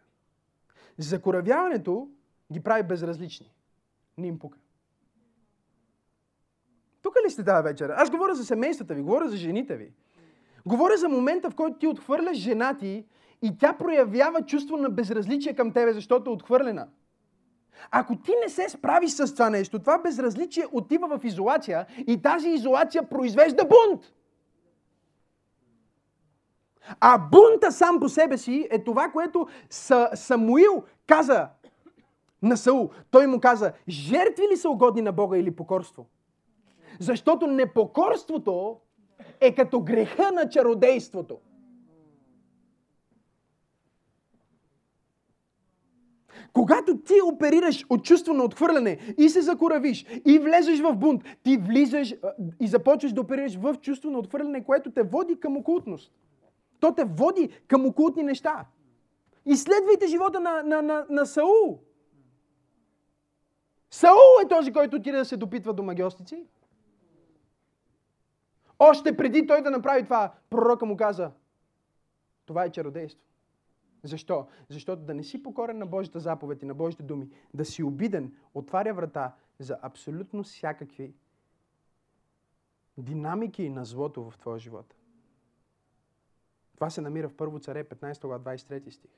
[0.99, 2.09] Закоравяването
[2.53, 3.53] ги прави безразлични.
[4.19, 4.59] Не им пука.
[7.03, 7.91] Тук ли сте тази вечер?
[7.97, 9.93] Аз говоря за семействата ви, говоря за жените ви.
[10.67, 13.07] Говоря за момента, в който ти отхвърляш жена ти
[13.43, 16.89] и тя проявява чувство на безразличие към тебе, защото е отхвърлена.
[17.91, 22.49] Ако ти не се справиш с това нещо, това безразличие отива в изолация и тази
[22.49, 24.13] изолация произвежда бунт.
[27.01, 29.49] А бунта сам по себе си е това, което
[30.15, 31.49] Самуил каза
[32.43, 32.91] на Саул.
[33.11, 36.07] Той му каза, жертви ли са угодни на Бога или покорство?
[36.99, 38.77] Защото непокорството
[39.41, 41.39] е като греха на чародейството.
[46.53, 51.57] Когато ти оперираш от чувство на отхвърляне и се закоравиш и влезеш в бунт, ти
[51.57, 52.15] влизаш
[52.61, 56.13] и започваш да оперираш в чувство на отхвърляне, което те води към окултност.
[56.81, 58.67] То те води към окултни неща.
[59.47, 61.79] Изследвайте живота на, на, на, на Саул.
[63.91, 66.45] Саул е този, който отиде да се допитва до магиостици.
[68.83, 71.33] Още преди той да направи това, пророка му каза,
[72.47, 73.25] това е чародейство.
[74.03, 74.47] Защо?
[74.69, 78.37] Защото да не си покорен на Божията заповед и на Божите думи, да си обиден,
[78.55, 81.15] отваря врата за абсолютно всякакви
[82.99, 84.95] динамики на злото в твоя живот.
[86.75, 89.11] Това се намира в Първо царе, 15 глава, 23 стих.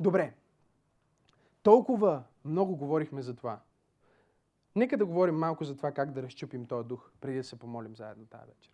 [0.00, 0.34] Добре.
[1.62, 3.60] Толкова много говорихме за това.
[4.76, 7.96] Нека да говорим малко за това как да разчупим този дух, преди да се помолим
[7.96, 8.72] заедно тази вечер.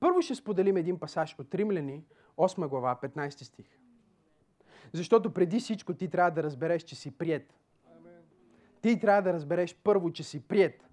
[0.00, 2.04] Първо ще споделим един пасаж от Римляни,
[2.36, 3.66] 8 глава, 15 стих.
[4.92, 7.54] Защото преди всичко ти трябва да разбереш, че си прият.
[8.80, 10.86] Ти трябва да разбереш първо, че си прият.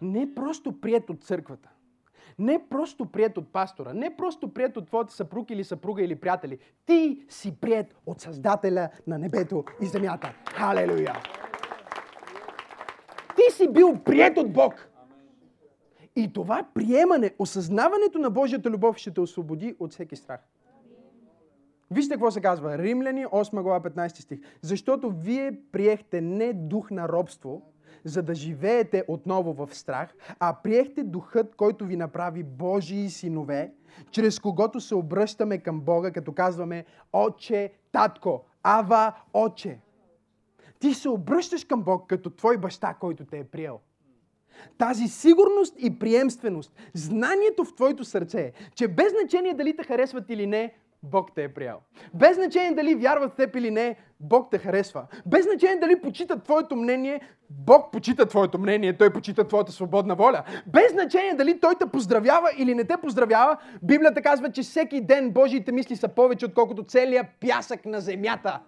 [0.00, 1.68] Не просто прият от църквата.
[2.38, 3.94] Не просто прият от пастора.
[3.94, 6.58] Не просто прият от твоята съпруг или съпруга или приятели.
[6.86, 10.34] Ти си прият от Създателя на небето и земята.
[10.54, 11.22] Халелуя!
[13.50, 14.88] Си бил прият от Бог.
[16.16, 20.40] И това приемане, осъзнаването на Божията любов ще те освободи от всеки страх.
[21.90, 22.78] Вижте какво се казва.
[22.78, 24.40] Римляни 8 глава 15 стих.
[24.62, 27.62] Защото вие приехте не дух на робство,
[28.04, 33.72] за да живеете отново в страх, а приехте духът, който ви направи Божии синове,
[34.10, 39.78] чрез когото се обръщаме към Бога, като казваме Отче, Татко, Ава, Отче.
[40.80, 43.80] Ти се обръщаш към Бог като твой баща, който те е приел.
[44.78, 50.46] Тази сигурност и приемственост, знанието в твоето сърце, че без значение дали те харесват или
[50.46, 51.80] не, Бог те е приял.
[52.14, 55.06] Без значение дали вярват в теб или не, Бог те харесва.
[55.26, 57.20] Без значение дали почитат твоето мнение,
[57.50, 60.42] Бог почита твоето мнение, Той почита твоята свободна воля.
[60.66, 65.30] Без значение дали Той те поздравява или не те поздравява, Библията казва, че всеки ден
[65.30, 68.60] Божиите мисли са повече, отколкото целият пясък на земята.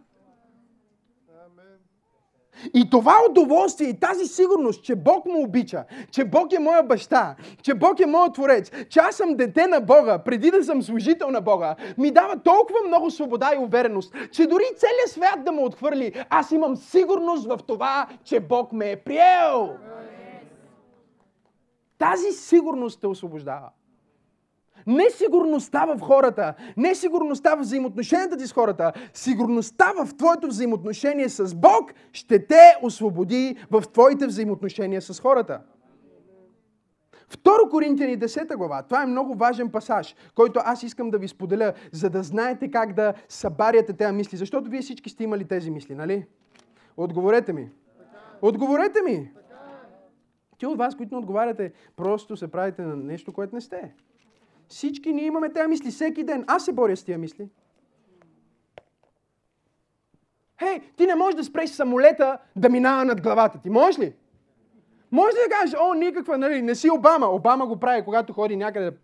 [2.75, 7.35] И това удоволствие и тази сигурност, че Бог му обича, че Бог е моя баща,
[7.63, 11.31] че Бог е моят творец, че аз съм дете на Бога, преди да съм служител
[11.31, 15.63] на Бога, ми дава толкова много свобода и увереност, че дори целият свят да ме
[15.63, 19.77] отхвърли, аз имам сигурност в това, че Бог ме е приел.
[21.99, 23.69] Тази сигурност те освобождава.
[24.87, 31.93] Несигурността в хората, несигурността в взаимоотношенията ти с хората, сигурността в твоето взаимоотношение с Бог
[32.13, 35.61] ще те освободи в твоите взаимоотношения с хората.
[37.29, 38.83] Второ Коринтияни 10 глава.
[38.83, 42.93] Това е много важен пасаж, който аз искам да ви споделя, за да знаете как
[42.93, 44.37] да събаряте тези мисли.
[44.37, 46.27] Защото вие всички сте имали тези мисли, нали?
[46.97, 47.71] Отговорете ми.
[48.43, 49.31] Отговорете ми.
[50.59, 53.95] Ти от вас, които не отговаряте, просто се правите на нещо, което не сте.
[54.71, 56.45] Всички ние имаме тези мисли всеки ден.
[56.47, 57.49] Аз се боря с тия мисли.
[60.59, 63.71] Хей, ти не можеш да спреш самолета да минава над главата ти.
[63.71, 64.15] Можеш ли?
[65.13, 67.27] Може да кажеш, о, никаква, нали, не си Обама.
[67.27, 68.97] Обама го прави, когато ходи някъде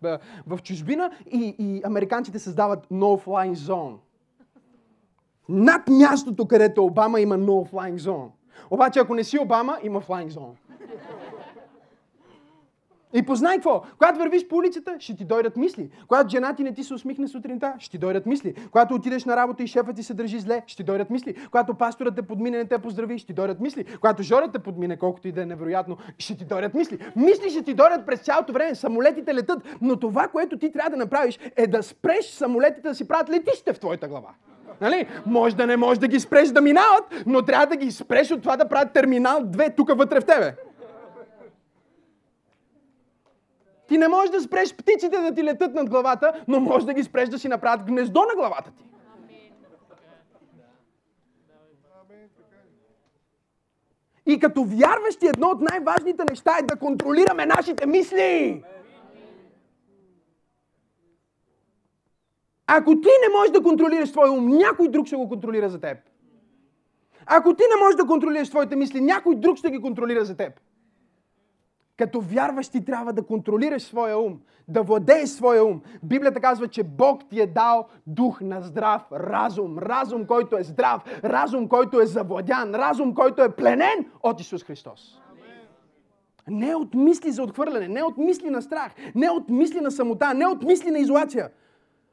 [0.47, 3.97] в чужбина и, и американците създават no-flying zone.
[5.49, 8.29] Над мястото, където Обама има no-flying zone.
[8.69, 10.55] Обаче, ако не си Обама, има flying zone.
[13.13, 13.83] И познай какво?
[13.97, 15.89] Когато вървиш по улицата, ще ти дойдат мисли.
[16.07, 18.53] Когато жена ти не ти се усмихне сутринта, ще ти дойдат мисли.
[18.71, 21.35] Когато отидеш на работа и шефът ти се държи зле, ще ти дойдат мисли.
[21.51, 23.85] Когато пасторът те подмине, не те поздрави, ще ти дойдат мисли.
[24.01, 26.99] Когато жората те подмине, колкото и да е невероятно, ще ти дойдат мисли.
[27.15, 28.75] Мисли ще ти дойдат през цялото време.
[28.75, 29.59] Самолетите летат.
[29.81, 33.73] Но това, което ти трябва да направиш, е да спреш самолетите да си правят летище
[33.73, 34.29] в твоята глава.
[34.81, 35.07] Нали?
[35.25, 38.41] Може да не можеш да ги спреш да минават, но трябва да ги спреш от
[38.41, 40.55] това да правят терминал 2 тук вътре в тебе.
[43.87, 47.03] Ти не можеш да спреш птиците да ти летат над главата, но можеш да ги
[47.03, 48.83] спреш да си направят гнездо на главата ти.
[54.25, 58.63] И като вярващи, едно от най-важните неща е да контролираме нашите мисли.
[62.67, 65.97] Ако ти не можеш да контролираш твоя ум, някой друг ще го контролира за теб.
[67.25, 70.53] Ако ти не можеш да контролираш твоите мисли, някой друг ще ги контролира за теб.
[71.97, 75.81] Като вярващи трябва да контролираш своя ум, да владееш своя ум.
[76.03, 79.79] Библията казва, че Бог ти е дал дух на здрав разум.
[79.79, 85.21] Разум, който е здрав, разум, който е завладян, разум, който е пленен от Исус Христос.
[86.49, 90.33] Не от мисли за отхвърляне, не от мисли на страх, не от мисли на самота,
[90.33, 91.49] не от мисли на изолация.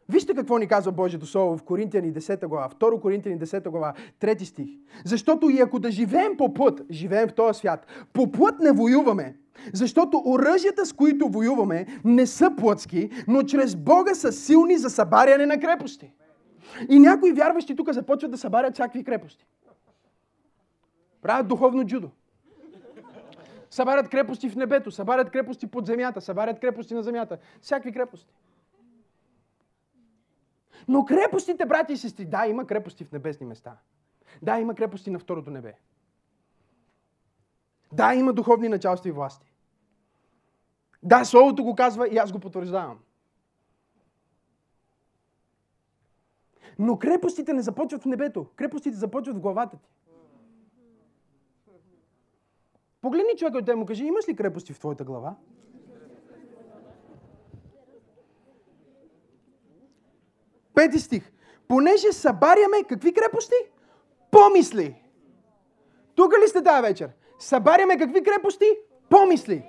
[0.08, 4.44] Вижте какво ни казва Божието Слово в Коринтияни 10 глава, 2 Коринтияни 10 глава, 3
[4.44, 4.68] стих.
[5.04, 9.36] Защото и ако да живеем по път, живеем в този свят, по път не воюваме,
[9.72, 15.46] защото оръжията, с които воюваме, не са плътски, но чрез Бога са силни за събаряне
[15.46, 16.12] на крепости.
[16.88, 19.46] И някои вярващи тук започват да събарят всякакви крепости.
[21.22, 22.10] Правят духовно джудо.
[23.70, 27.38] Събарят крепости в небето, събарят крепости под земята, събарят крепости на земята.
[27.60, 28.34] Всякакви крепости.
[30.88, 33.76] Но крепостите, брати и сестри, да, има крепости в небесни места.
[34.42, 35.74] Да, има крепости на второто небе.
[37.94, 39.52] Да, има духовни началства и власти.
[41.02, 42.98] Да, Словото го казва и аз го потвърждавам.
[46.78, 48.46] Но крепостите не започват в небето.
[48.56, 49.90] Крепостите започват в главата ти.
[53.00, 55.36] Погледни човека от те му кажи, имаш ли крепости в твоята глава?
[60.74, 61.32] Пети стих.
[61.68, 63.54] Понеже събаряме какви крепости?
[64.30, 65.02] Помисли.
[66.14, 67.10] Тук ли сте тази вечер?
[67.38, 68.66] Събаряме какви крепости?
[69.10, 69.64] Помисли.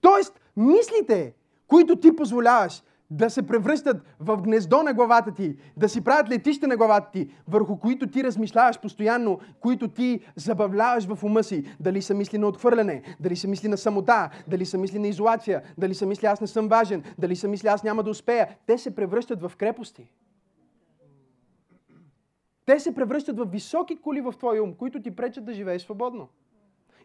[0.00, 1.34] Тоест, мислите,
[1.66, 6.66] които ти позволяваш да се превръщат в гнездо на главата ти, да си правят летище
[6.66, 11.64] на главата ти, върху които ти размишляваш постоянно, които ти забавляваш в ума си.
[11.80, 15.62] Дали са мисли на отхвърляне, дали са мисли на самота, дали са мисли на изолация,
[15.78, 18.48] дали са мисли аз не съм важен, дали са мисли аз няма да успея.
[18.66, 20.10] Те се превръщат в крепости.
[22.66, 26.28] Те се превръщат в високи коли в твоя ум, които ти пречат да живееш свободно.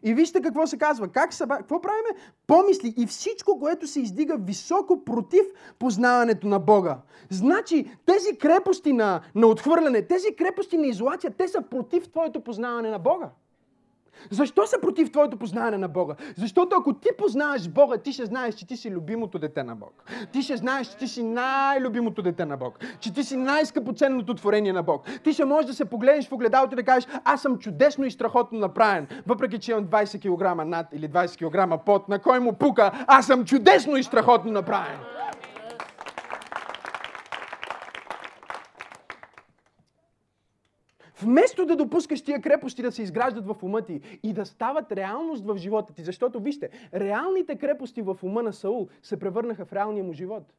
[0.04, 1.08] И вижте какво се казва.
[1.08, 2.10] Как са, какво правиме?
[2.48, 5.46] Помисли и всичко, което се издига високо против
[5.80, 6.98] познаването на Бога.
[7.30, 12.90] Значи, тези крепости на, на отхвърляне, тези крепости на изолация, те са против твоето познаване
[12.90, 13.30] на Бога.
[14.32, 16.16] Защо са против твоето познаване на Бога?
[16.38, 20.04] Защото ако ти познаваш Бога, ти ще знаеш, че ти си любимото дете на Бог.
[20.34, 22.80] Ти ще знаеш, че ти си най-любимото дете на Бог.
[23.00, 25.06] Че ти си най-скъпоценното творение на Бог.
[25.24, 28.12] Ти ще можеш да се погледнеш в огледалото и да кажеш, аз съм чудесно и
[28.12, 29.08] страхотно направен.
[29.28, 33.26] Въпреки, че имам 20 кг над или 20 кг под, на кой му пука, аз
[33.26, 35.00] съм чудесно и страхотно направен.
[41.22, 45.46] Вместо да допускаш тия крепости да се изграждат в ума ти и да стават реалност
[45.46, 50.04] в живота ти, защото вижте, реалните крепости в ума на Саул се превърнаха в реалния
[50.04, 50.54] му живот.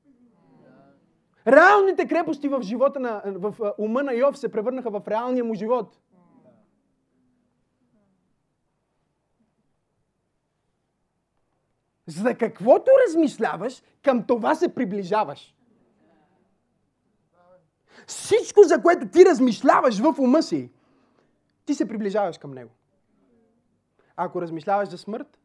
[1.47, 6.01] Реалните крепости в живота на, в ума на Йов се превърнаха в реалния му живот.
[12.07, 15.55] За каквото размишляваш, към това се приближаваш.
[18.07, 20.71] Всичко, за което ти размишляваш в ума си,
[21.65, 22.71] ти се приближаваш към него.
[24.17, 25.39] Ако размишляваш за смърт,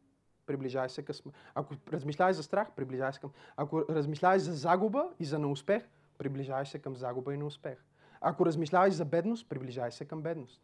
[0.46, 1.36] приближаваш се към смърт.
[1.54, 3.30] Ако размишляваш за страх, приближаваш се към...
[3.56, 5.82] Ако размишляваш за загуба и за неуспех,
[6.18, 7.78] приближаваш се към загуба и неуспех.
[8.20, 10.62] Ако размишляваш за бедност, приближаваш се към бедност.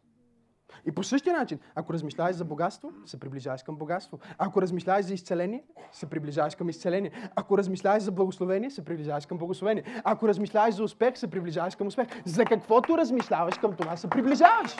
[0.85, 4.19] И по същия начин, ако размишляваш за богатство, се приближаваш към богатство.
[4.37, 7.11] Ако размишляваш за изцеление, се приближаваш към изцеление.
[7.35, 9.83] Ако размишляваш за благословение, се приближаваш към благословение.
[10.03, 12.07] Ако размишляваш за успех, се приближаваш към успех.
[12.25, 14.75] За каквото размишляваш, към това се приближаваш.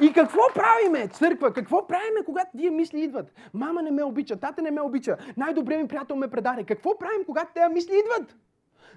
[0.00, 1.52] И какво правиме, църква?
[1.52, 3.32] Какво правиме, когато тия мисли идват?
[3.54, 6.64] Мама не ме обича, тата не ме обича, най-добрият ми приятел ме предаде.
[6.64, 8.36] Какво правим, когато тези мисли идват?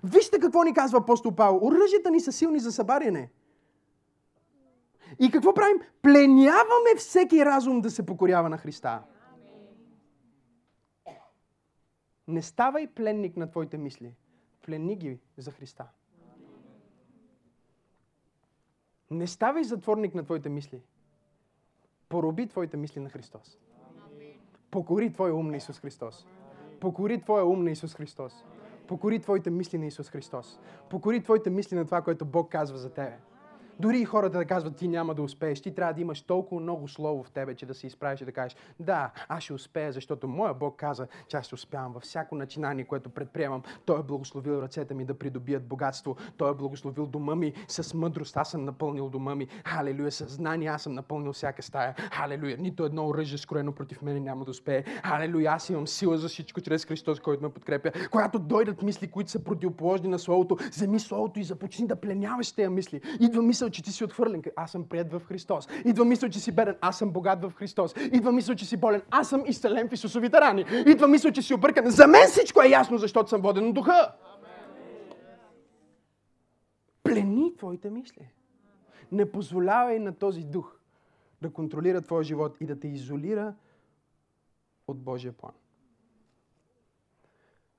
[0.04, 1.60] Вижте какво ни казва апостол Павел.
[1.64, 3.30] Оръжията ни са силни за събаряне.
[5.20, 5.82] И какво правим?
[6.02, 9.04] Пленяваме всеки разум да се покорява на Христа.
[12.28, 14.16] Не ставай пленник на твоите мисли.
[14.66, 15.88] Пленни ги за Христа.
[19.12, 20.82] Не ставай затворник на твоите мисли.
[22.10, 23.60] Пороби твоите мисли на Христос.
[24.72, 26.28] Покори твоя ум на Исус Христос.
[26.80, 28.46] Покори твоя ум на Исус Христос.
[28.88, 30.60] Покори твоите мисли на Исус Христос.
[30.90, 33.20] Покори твоите мисли на това, което Бог казва за тебе.
[33.82, 35.62] Дори и хората да казват, ти няма да успееш.
[35.62, 38.32] Ти трябва да имаш толкова много слово в тебе, че да се изправиш и да
[38.32, 42.36] кажеш, да, аз ще успея, защото моя Бог каза, че аз ще успявам във всяко
[42.36, 43.64] начинание, което предприемам.
[43.86, 46.16] Той е благословил ръцете ми да придобият богатство.
[46.38, 48.38] Той е благословил дома ми с мъдрост.
[48.38, 49.48] Аз съм напълнил дома ми.
[49.66, 51.96] Халелуя, със знание аз съм напълнил всяка стая.
[51.98, 54.84] Халелуя, нито едно оръжие скроено против мен няма да успее.
[54.84, 57.92] Халелуя, аз имам сила за всичко чрез Христос, който ме подкрепя.
[58.12, 62.70] Когато дойдат мисли, които са противоположни на Словото, вземи Словото и започни да пленяваш тези
[62.70, 63.02] мисли.
[63.20, 64.44] Идва мисъл, че ти си отхвърлен.
[64.56, 65.68] Аз съм прият в Христос.
[65.86, 66.76] Идва мисъл, че си беден.
[66.82, 67.94] Аз съм богат в Христос.
[68.14, 69.02] Идва мисъл, че си болен.
[69.12, 70.66] Аз съм изцелен в Исусовите рани.
[70.88, 71.90] Идва мисъл, че си объркан.
[71.90, 74.14] За мен всичко е ясно, защото съм воден от духа.
[77.04, 78.30] Плени твоите мисли.
[79.12, 80.78] Не позволявай на този дух
[81.42, 83.54] да контролира твоя живот и да те изолира
[84.88, 85.52] от Божия план.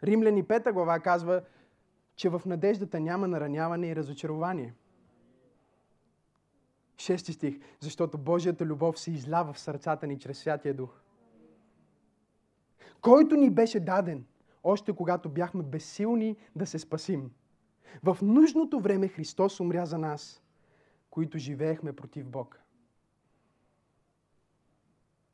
[0.03, 1.43] Римляни 5 глава казва,
[2.16, 4.74] че в надеждата няма нараняване и разочарование.
[6.99, 7.61] Шести стих.
[7.80, 11.01] Защото Божията любов се излява в сърцата ни чрез Святия Дух.
[13.01, 14.24] Който ни беше даден,
[14.64, 17.30] още когато бяхме безсилни да се спасим.
[18.03, 20.43] В нужното време Христос умря за нас,
[21.11, 22.61] които живеехме против Бог.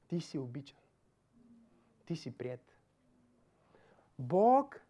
[0.09, 0.79] Ти си обичан.
[2.07, 2.79] Ти си прият.
[4.19, 4.81] Бог,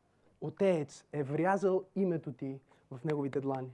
[0.40, 2.60] Отец, е врязал името ти
[2.90, 3.70] в Неговите длани.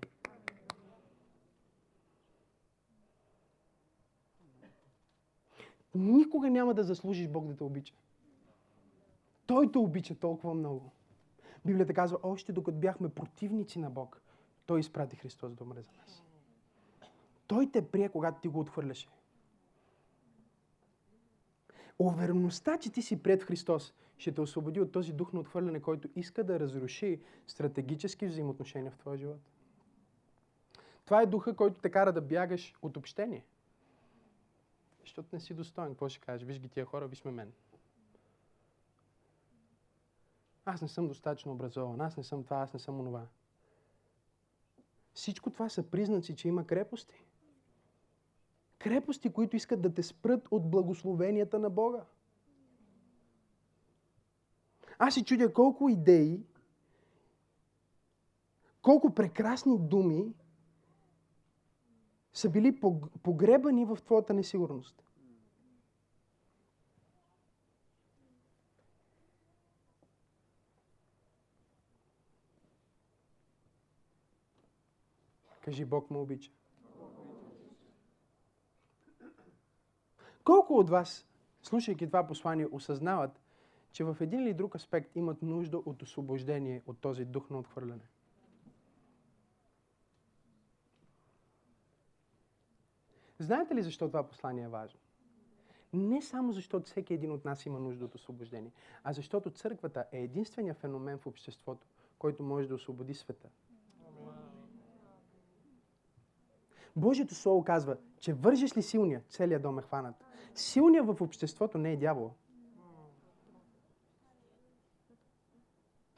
[5.95, 7.95] Никога няма да заслужиш Бог да те обича.
[9.47, 10.93] Той те обича толкова много.
[11.65, 14.23] Библията казва, още докато бяхме противници на Бог,
[14.67, 16.23] Той изпрати Христос да умре за нас.
[17.47, 19.09] Той те прие, когато ти го отхвърляше.
[21.99, 26.09] Увереността, че ти си пред Христос, ще те освободи от този дух на отхвърляне, който
[26.17, 29.41] иска да разруши стратегически взаимоотношения в твоя живот.
[31.05, 33.45] Това е духа, който те кара да бягаш от общение.
[35.05, 35.89] Защото не си достоен.
[35.89, 36.47] Какво ще кажеш?
[36.47, 37.53] Виж ги тия хора, виж ме мен.
[40.65, 43.27] Аз не съм достатъчно образован, аз не съм това, аз не съм онова.
[45.15, 47.25] Всичко това са признаци, че има крепости.
[48.79, 52.05] Крепости, които искат да те спрат от благословенията на Бога.
[54.99, 56.41] Аз си чудя колко идеи,
[58.83, 60.35] колко прекрасни думи
[62.35, 62.81] са били
[63.23, 65.03] погребани в твоята несигурност.
[75.61, 76.51] Кажи, Бог ме обича.
[80.45, 81.27] Колко от вас,
[81.63, 83.41] слушайки това послание, осъзнават,
[83.93, 88.09] че в един или друг аспект имат нужда от освобождение от този дух на отхвърляне?
[93.39, 95.01] Знаете ли защо това послание е важно?
[95.93, 98.73] Не само защото всеки един от нас има нужда от освобождение,
[99.05, 101.87] а защото църквата е единствения феномен в обществото,
[102.19, 103.49] който може да освободи света.
[106.97, 110.25] Божието Слово казва, че вържеш ли силния, целият дом е хванат.
[110.55, 112.33] Силният в обществото не е дявол.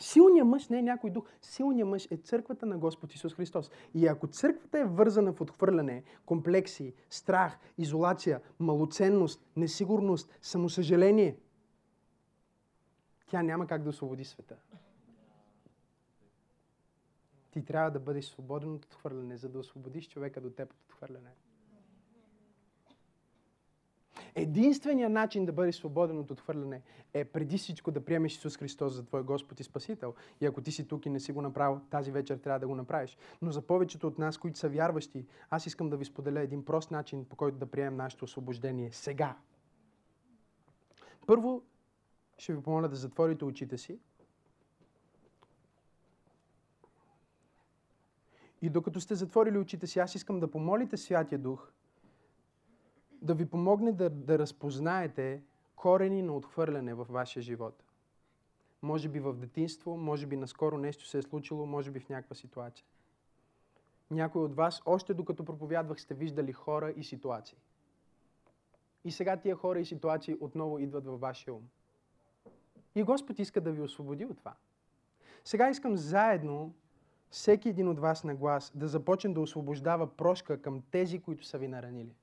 [0.06, 1.24] Силният мъж не е някой дух.
[1.42, 3.70] Силният мъж е църквата на Господ Исус Христос.
[3.94, 11.38] И ако църквата е вързана в отхвърляне, комплекси, страх, изолация, малоценност, несигурност, самосъжаление,
[13.26, 14.56] тя няма как да освободи света.
[17.50, 21.30] Ти трябва да бъдеш свободен от отхвърляне, за да освободиш човека до теб от отхвърляне.
[24.38, 26.82] Единственият начин да бъдеш свободен от отхвърляне
[27.14, 30.14] е преди всичко да приемеш Исус Христос за твой Господ и Спасител.
[30.40, 32.74] И ако ти си тук и не си го направил, тази вечер трябва да го
[32.74, 33.18] направиш.
[33.42, 36.90] Но за повечето от нас, които са вярващи, аз искам да ви споделя един прост
[36.90, 39.36] начин, по който да приемем нашето освобождение сега.
[41.26, 41.62] Първо,
[42.38, 43.98] ще ви помоля да затворите очите си.
[48.62, 51.72] И докато сте затворили очите си, аз искам да помолите Святия Дух
[53.26, 55.42] да ви помогне да, да разпознаете
[55.76, 57.82] корени на отхвърляне в вашия живот.
[58.82, 62.36] Може би в детинство, може би наскоро нещо се е случило, може би в някаква
[62.36, 62.86] ситуация.
[64.10, 67.58] Някой от вас, още докато проповядвах, сте виждали хора и ситуации.
[69.04, 71.68] И сега тия хора и ситуации отново идват във вашия ум.
[72.94, 74.54] И Господ иска да ви освободи от това.
[75.44, 76.74] Сега искам заедно,
[77.30, 81.58] всеки един от вас на глас, да започне да освобождава прошка към тези, които са
[81.58, 82.14] ви наранили.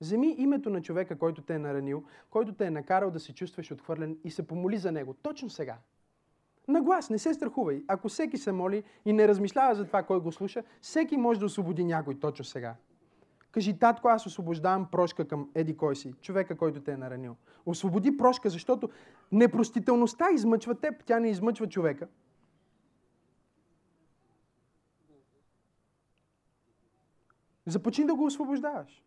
[0.00, 3.72] Вземи името на човека, който те е наранил, който те е накарал да се чувстваш
[3.72, 5.14] отхвърлен и се помоли за него.
[5.14, 5.78] Точно сега.
[6.68, 7.84] На глас, не се страхувай.
[7.88, 11.46] Ако всеки се моли и не размишлява за това, кой го слуша, всеки може да
[11.46, 12.74] освободи някой точно сега.
[13.52, 17.36] Кажи, татко, аз освобождавам прошка към Еди кой си, човека, който те е наранил.
[17.66, 18.90] Освободи прошка, защото
[19.32, 22.08] непростителността измъчва теб, тя не измъчва човека.
[27.66, 29.02] Започни да го освобождаваш.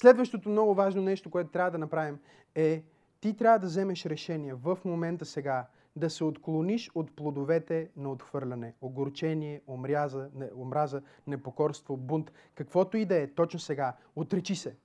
[0.00, 2.18] Следващото много важно нещо, което трябва да направим
[2.54, 2.84] е
[3.20, 5.66] ти трябва да вземеш решение в момента сега
[5.96, 8.74] да се отклониш от плодовете на отхвърляне.
[8.80, 12.32] Огорчение, омряза, не, омраза, непокорство, бунт.
[12.54, 13.96] Каквото и да е, точно сега.
[14.16, 14.76] Отречи се.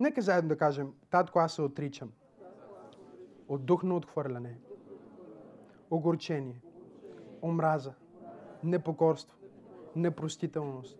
[0.00, 2.12] Нека заедно да кажем, татко, аз се отричам.
[3.48, 4.58] От дух на отхвърляне.
[5.90, 6.60] Огорчение.
[7.42, 7.94] Омраза.
[8.64, 9.38] Непокорство.
[9.96, 10.98] Непростителност.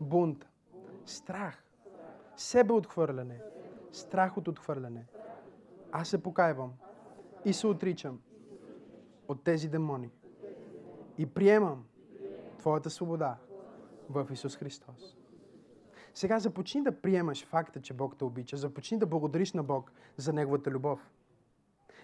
[0.00, 0.46] Бунт.
[1.04, 1.65] Страх
[2.36, 3.40] себе отхвърляне,
[3.92, 5.06] страх от отхвърляне.
[5.92, 6.72] Аз се покайвам
[7.44, 8.20] и се отричам
[9.28, 10.10] от тези демони.
[11.18, 11.84] И приемам
[12.58, 13.36] Твоята свобода
[14.08, 15.16] в Исус Христос.
[16.14, 18.56] Сега започни да приемаш факта, че Бог те обича.
[18.56, 21.10] Започни да благодариш на Бог за Неговата любов.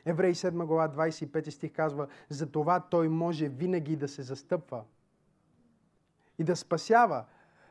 [0.04, 4.84] Евреи 7 глава 25 стих казва, за това Той може винаги да се застъпва
[6.38, 7.24] и да спасява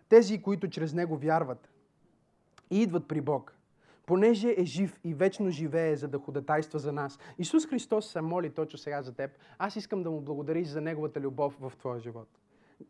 [0.10, 1.71] тези, които чрез Него вярват
[2.72, 3.56] и идват при Бог.
[4.06, 7.20] Понеже е жив и вечно живее, за да ходатайства за нас.
[7.38, 9.32] Исус Христос се моли точно сега за теб.
[9.58, 12.41] Аз искам да му благодариш за Неговата любов в твоя живот.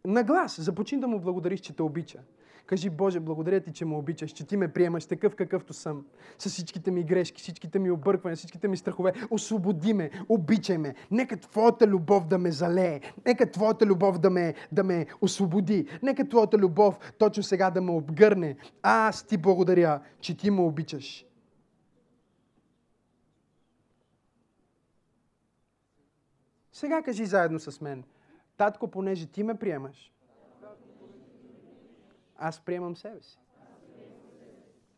[0.06, 2.20] На глас, започни да му благодариш, че те обича.
[2.66, 6.06] Кажи, Боже, благодаря ти, че ме обичаш, че ти ме приемаш такъв какъвто съм.
[6.40, 9.14] С всичките ми грешки, всичките ми обърквания, всичките ми страхове.
[9.30, 10.96] Освободи ме, обичай ме.
[11.12, 13.02] Нека Твоята любов да ме залее.
[13.26, 15.88] Нека Твоята любов да ме, да ме освободи.
[16.04, 18.56] Нека Твоята любов точно сега да ме обгърне.
[18.82, 21.26] Аз ти благодаря, че ти ме обичаш.
[26.72, 28.04] Сега кажи заедно с мен.
[28.62, 30.14] Татко, понеже ти ме приемаш,
[32.36, 33.40] аз приемам себе си.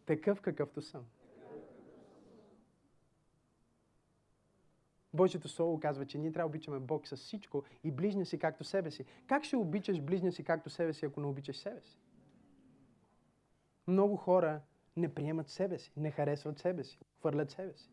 [0.06, 1.06] Такъв какъвто съм.
[5.14, 8.64] Божието Слово казва, че ние трябва да обичаме Бог с всичко и ближния си както
[8.64, 9.06] себе си.
[9.28, 12.00] Как ще обичаш ближния си както себе си, ако не обичаш себе си?
[13.88, 14.62] Много хора
[14.98, 17.90] не приемат себе си, не харесват себе си, хвърлят себе си.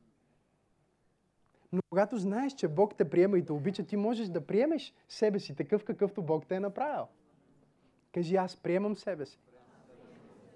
[1.72, 5.38] Но когато знаеш, че Бог те приема и те обича, ти можеш да приемеш себе
[5.38, 7.06] си такъв, какъвто Бог те е направил.
[8.12, 9.38] Кажи, аз приемам себе си.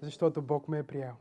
[0.01, 1.15] Защото Бог ме е приел.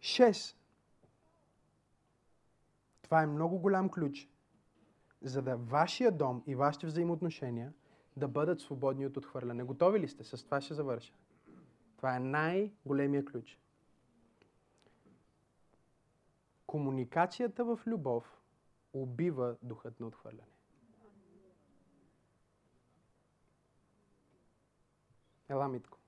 [0.00, 0.58] Шест.
[3.02, 4.28] Това е много голям ключ,
[5.22, 7.72] за да вашия дом и вашите взаимоотношения
[8.16, 9.62] да бъдат свободни от отхвърляне.
[9.62, 10.24] Готови ли сте?
[10.24, 11.14] С това ще завърша.
[11.96, 13.58] Това е най-големия ключ.
[16.68, 18.40] Комуникацията в любов
[18.92, 20.52] убива духът на отхвърляне.
[25.48, 25.98] Ела, Митко.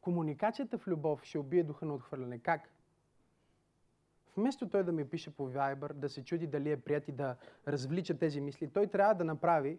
[0.00, 2.38] Комуникацията в любов ще убие духа на отхвърляне.
[2.38, 2.79] Как?
[4.36, 7.36] Вместо той да ми пише по Viber, да се чуди дали е прият и да
[7.68, 9.78] развлича тези мисли, той трябва да направи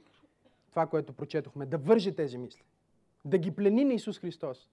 [0.69, 2.64] това, което прочетохме, да върже тези мисли.
[3.26, 4.69] Да ги плени на Исус Христос.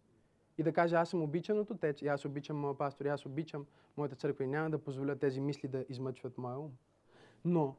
[0.58, 3.26] И да каже, аз съм обичан от Отец, и аз обичам моя пастор, и аз
[3.26, 6.70] обичам моята църква и няма да позволя тези мисли да измъчват моя ум.
[7.44, 7.76] Но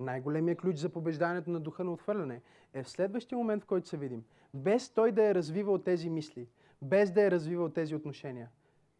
[0.00, 2.42] най-големия ключ за побеждането на духа на отхвърляне
[2.72, 6.48] е в следващия момент, в който се видим, без той да е развивал тези мисли,
[6.82, 8.48] без да е развивал тези отношения,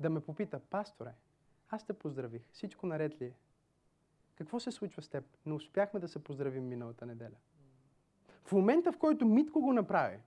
[0.00, 1.10] да ме попита, пасторе,
[1.70, 3.34] аз те поздравих, всичко наред ли е?
[4.34, 5.24] Какво се случва с теб?
[5.46, 7.36] Не успяхме да се поздравим миналата неделя.
[8.44, 10.18] В момента, в който Митко го направи,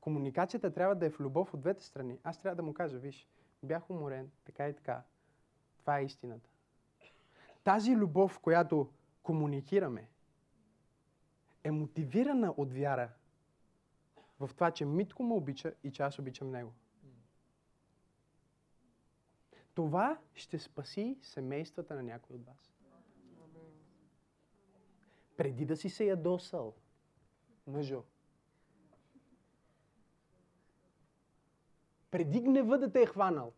[0.00, 2.18] комуникацията трябва да е в любов от двете страни.
[2.24, 3.28] Аз трябва да му кажа, виж,
[3.62, 5.02] бях уморен, така и така.
[5.78, 6.50] Това е истината.
[7.64, 8.90] Тази любов, която
[9.22, 10.08] комуникираме,
[11.64, 13.10] е мотивирана от вяра
[14.40, 16.72] в това, че Митко ме обича и че аз обичам него.
[19.74, 22.74] Това ще спаси семействата на някой от вас.
[25.36, 26.74] Преди да си се ядосал,
[27.66, 28.04] мъжо,
[32.10, 33.52] преди гнева да те е хванал,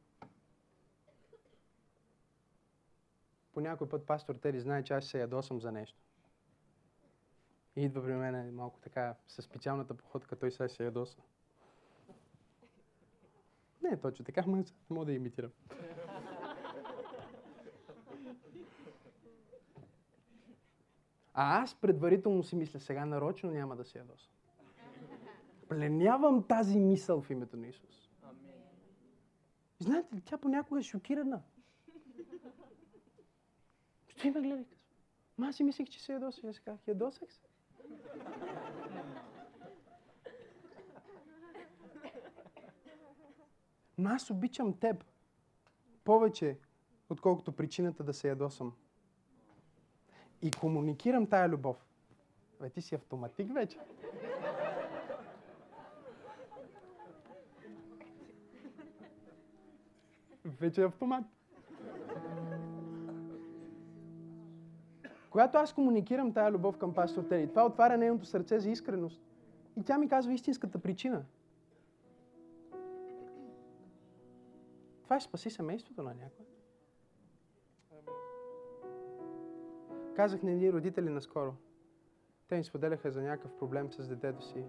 [3.52, 5.98] по някой път пастор Тери знае, че аз се ядосам за нещо.
[7.76, 11.18] И идва при мен малко така, със специалната походка, той сега се ядоса.
[13.82, 15.50] Не е точно така, но мога да имитирам.
[21.38, 24.32] А аз предварително си мисля, сега нарочно няма да се ядосам.
[25.68, 28.10] Пленявам тази мисъл в името на Исус.
[29.78, 31.42] Знаете ли, тя понякога е шокирана.
[34.08, 34.64] Стои ме гледай.
[35.38, 36.44] Ма аз си мислех, че се ядосах.
[36.44, 37.46] Аз казах, ядосах се.
[43.98, 45.04] Но аз обичам теб
[46.04, 46.58] повече,
[47.08, 48.72] отколкото причината да се ядосам.
[50.46, 51.76] И комуникирам тая любов.
[52.60, 53.78] Бе, ти си автоматик вече.
[60.44, 61.24] Вече е автомат.
[65.30, 69.22] Когато аз комуникирам тая любов към пастор Тери, това отваря нейното сърце за искреност.
[69.76, 71.24] И тя ми казва истинската причина.
[75.04, 76.55] Това ще спаси семейството на някой.
[80.16, 81.54] Казах на едни родители наскоро.
[82.48, 84.64] Те ми споделяха за някакъв проблем с детето си.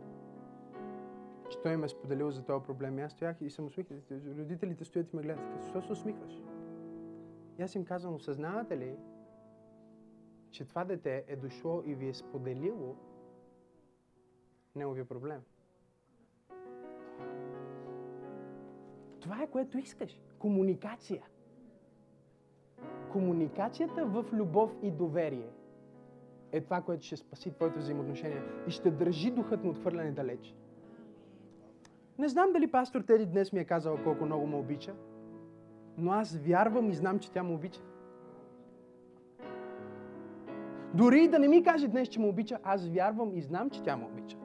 [1.49, 2.99] Че той им е споделил за този проблем.
[2.99, 3.99] И аз стоях и съм усмихнал.
[4.11, 5.63] Родителите стоят и ме гледат.
[5.63, 6.41] Защо се усмихваш?
[7.59, 8.97] И аз им казвам, осъзнавате ли,
[10.51, 12.95] че това дете е дошло и ви е споделило
[14.75, 15.41] неговия проблем?
[19.19, 20.19] Това е което искаш.
[20.39, 21.23] Комуникация.
[23.17, 25.49] Комуникацията в любов и доверие
[26.51, 30.55] е това, което ще спаси твоите взаимоотношения и ще държи духът на отхвърляне далеч.
[32.19, 34.93] Не знам дали пастор Теди днес ми е казал колко много ме обича,
[35.97, 37.81] но аз вярвам и знам, че тя ме обича.
[40.93, 43.83] Дори и да не ми каже днес, че ме обича, аз вярвам и знам, че
[43.83, 44.37] тя ме обича.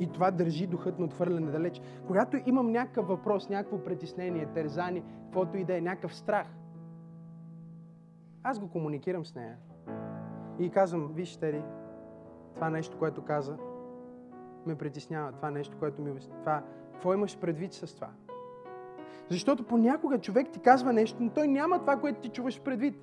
[0.00, 1.80] И това държи духът на отхвърляне далеч.
[2.06, 6.46] Когато имам някакъв въпрос, някакво притеснение, терзани, каквото и да е, някакъв страх,
[8.48, 9.56] аз го комуникирам с нея.
[10.58, 11.62] И казвам, виж, Тери,
[12.54, 13.56] това нещо, което каза,
[14.66, 15.32] ме притеснява.
[15.32, 16.20] Това нещо, което ми...
[16.40, 16.62] Това...
[16.92, 18.08] Какво имаш предвид с това?
[19.30, 22.94] Защото понякога човек ти казва нещо, но той няма това, което ти чуваш предвид.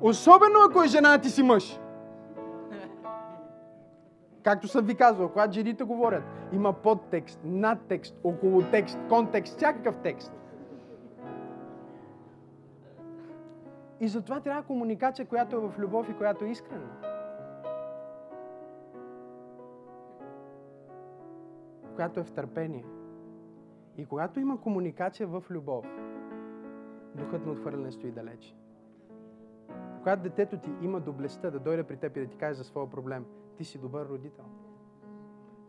[0.00, 1.80] Особено ако е жена ти си мъж.
[4.42, 10.32] Както съм ви казвал, когато жените говорят, има подтекст, надтекст, около текст, контекст, всякакъв текст.
[14.00, 16.90] И затова трябва комуникация, която е в любов и която е искрена.
[21.94, 22.84] Която е в търпение.
[23.96, 25.86] И когато има комуникация в любов,
[27.14, 28.56] духът на отхвърляне стои далеч.
[29.98, 32.90] Когато детето ти има доблестта да дойде при теб и да ти каже за своя
[32.90, 33.24] проблем,
[33.56, 34.44] ти си добър родител.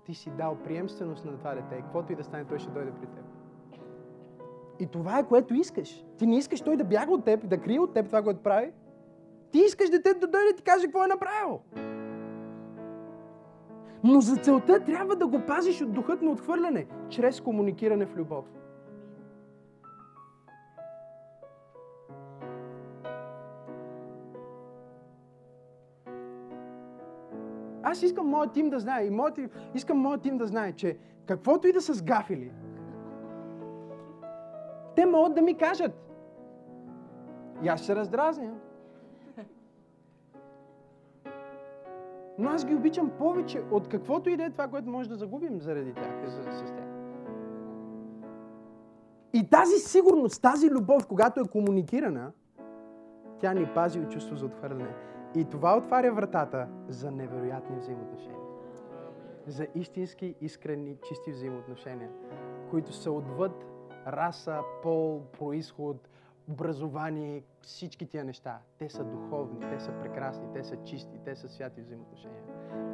[0.06, 1.82] Ти си дал приемственост на това дете.
[1.82, 3.27] Каквото и да стане, той ще дойде при теб.
[4.80, 6.06] И това е което искаш.
[6.18, 8.72] Ти не искаш той да бяга от теб, да крие от теб това, което прави.
[9.52, 11.60] Ти искаш детето да дойде и ти каже какво е направил.
[14.04, 18.46] Но за целта трябва да го пазиш от духът на отхвърляне, чрез комуникиране в любов.
[27.84, 29.40] Аз искам моят тим да знае, и моят,
[29.76, 32.52] искам моят тим да знае, че каквото и да са сгафили,
[34.98, 35.92] те могат да ми кажат.
[37.64, 38.54] И аз се раздразня.
[42.38, 45.62] Но аз ги обичам повече от каквото и да е това, което може да загубим
[45.62, 46.86] заради тях, за, с тях.
[49.34, 52.32] И тази сигурност, тази любов, когато е комуникирана,
[53.40, 54.94] тя ни пази от чувство за отхвърляне.
[55.36, 58.42] И това отваря вратата за невероятни взаимоотношения.
[59.48, 62.10] За истински, искрени, чисти взаимоотношения,
[62.70, 63.77] които са отвъд
[64.08, 66.10] раса, пол, происход,
[66.50, 68.60] образование, всички тия неща.
[68.80, 72.44] Те са духовни, те са прекрасни, те са чисти, те са святи взаимоотношения,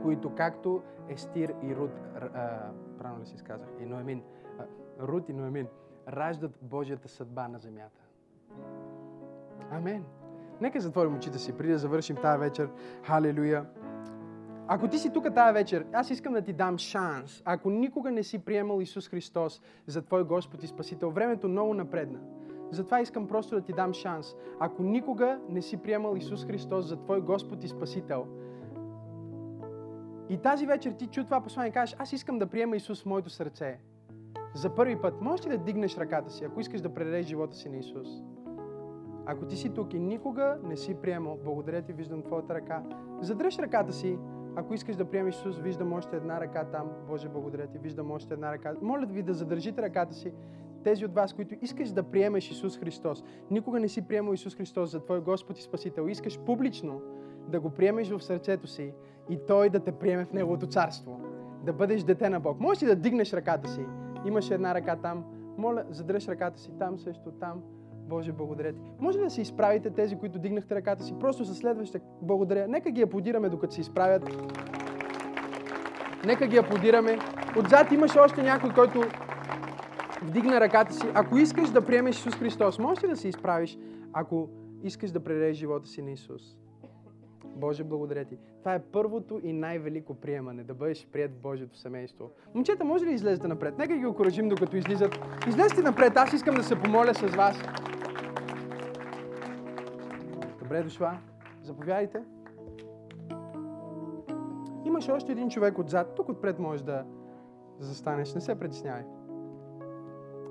[0.03, 4.23] които както Естир и Руд, а, правилно ли си изказах, и Ноемин,
[4.59, 5.67] а, и Ноемин,
[6.07, 8.01] раждат Божията съдба на земята.
[9.71, 10.05] Амен.
[10.61, 12.69] Нека затворим очите си, преди да завършим тази вечер.
[13.03, 13.65] Халелуя.
[14.67, 17.41] Ако ти си тук тази вечер, аз искам да ти дам шанс.
[17.45, 22.19] Ако никога не си приемал Исус Христос за Твой Господ и Спасител, времето много напредна.
[22.71, 24.35] Затова искам просто да ти дам шанс.
[24.59, 28.27] Ако никога не си приемал Исус Христос за Твой Господ и Спасител,
[30.29, 33.05] и тази вечер ти чу това послание и кажеш, аз искам да приема Исус в
[33.05, 33.79] моето сърце.
[34.55, 37.69] За първи път, можеш ли да дигнеш ръката си, ако искаш да предадеш живота си
[37.69, 38.07] на Исус?
[39.25, 42.83] Ако ти си тук и никога не си приемал, благодаря ти, виждам твоята ръка,
[43.21, 44.17] задръж ръката си,
[44.55, 46.91] ако искаш да приемеш Исус, виждам още една ръка там.
[47.07, 48.73] Боже, благодаря ти, виждам още една ръка.
[48.81, 50.33] Моля ви да задържите ръката си.
[50.83, 54.91] Тези от вас, които искаш да приемеш Исус Христос, никога не си приемал Исус Христос
[54.91, 57.01] за Твой Господ и Спасител, искаш публично
[57.47, 58.93] да го приемеш в сърцето си
[59.29, 61.19] и Той да те приеме в Неговото царство.
[61.65, 62.59] Да бъдеш дете на Бог.
[62.59, 63.85] Можеш ли да дигнеш ръката си?
[64.25, 65.25] Имаш една ръка там.
[65.57, 67.61] Моля, задръж ръката си там също, там.
[68.07, 68.91] Боже, благодаря ти.
[68.99, 71.13] Може ли да се изправите тези, които дигнахте ръката си?
[71.19, 72.67] Просто със следваща благодаря.
[72.67, 74.23] Нека ги аплодираме, докато се изправят.
[76.25, 77.17] Нека ги аплодираме.
[77.59, 79.01] Отзад имаше още някой, който
[80.21, 81.05] вдигна ръката си.
[81.13, 83.77] Ако искаш да приемеш Исус Христос, можеш ли да се изправиш,
[84.13, 84.49] ако
[84.83, 86.57] искаш да предадеш живота си на Исус?
[87.55, 88.37] Боже, благодаря ти.
[88.59, 92.29] Това е първото и най-велико приемане, да бъдеш прият в Божието семейство.
[92.53, 93.77] Момчета, може ли излезете напред?
[93.77, 95.19] Нека ги окоръжим, докато излизат.
[95.47, 97.57] Излезте напред, аз искам да се помоля с вас.
[100.59, 101.17] Добре дошла.
[101.61, 102.23] Заповядайте.
[104.85, 106.15] Имаш още един човек отзад.
[106.15, 107.05] Тук отпред можеш да
[107.79, 108.33] застанеш.
[108.33, 109.03] Не се притеснявай.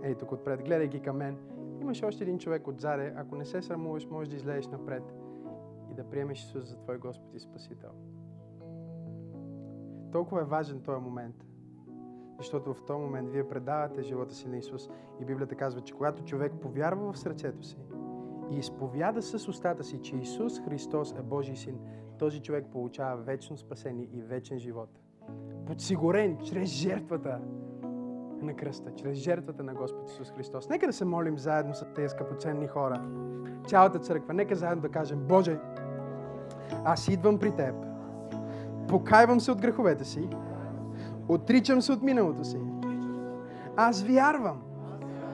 [0.04, 0.64] Ей, тук отпред.
[0.64, 1.36] Гледай ги към мен.
[1.80, 3.12] Имаш още един човек отзаде.
[3.16, 5.02] Ако не се срамуваш, можеш да излезеш напред
[5.92, 7.90] и да приемеш Исус за Твой Господ и Спасител.
[10.12, 11.44] Толкова е важен този момент.
[12.38, 14.88] Защото в този момент вие предавате живота си на Исус.
[15.20, 17.78] И Библията казва, че когато човек повярва в сърцето си
[18.50, 21.78] и изповяда с устата си, че Исус Христос е Божий син,
[22.18, 25.00] този човек получава вечно спасение и вечен живот.
[25.66, 27.40] Подсигурен чрез жертвата
[28.42, 30.68] на кръста, чрез жертвата на Господ Исус Христос.
[30.68, 33.02] Нека да се молим заедно с тези скъпоценни хора.
[33.66, 35.60] Цялата църква, нека заедно да кажем, Боже,
[36.84, 37.74] аз идвам при Теб,
[38.88, 40.28] покайвам се от греховете си,
[41.28, 42.58] отричам се от миналото си.
[43.76, 44.62] Аз вярвам,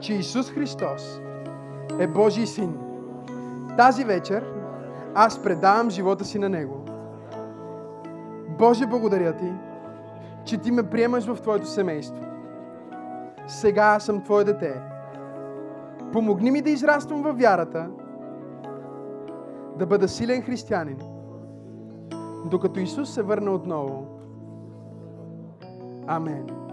[0.01, 1.21] че Исус Христос
[1.99, 2.79] е Божий син.
[3.77, 4.53] Тази вечер
[5.15, 6.85] аз предавам живота си на Него.
[8.59, 9.53] Боже, благодаря Ти,
[10.45, 12.25] че Ти ме приемаш в Твоето семейство.
[13.47, 14.81] Сега аз съм Твое дете.
[16.13, 17.89] Помогни ми да израствам във вярата,
[19.79, 20.99] да бъда силен християнин,
[22.45, 24.07] докато Исус се върне отново.
[26.07, 26.68] Амен.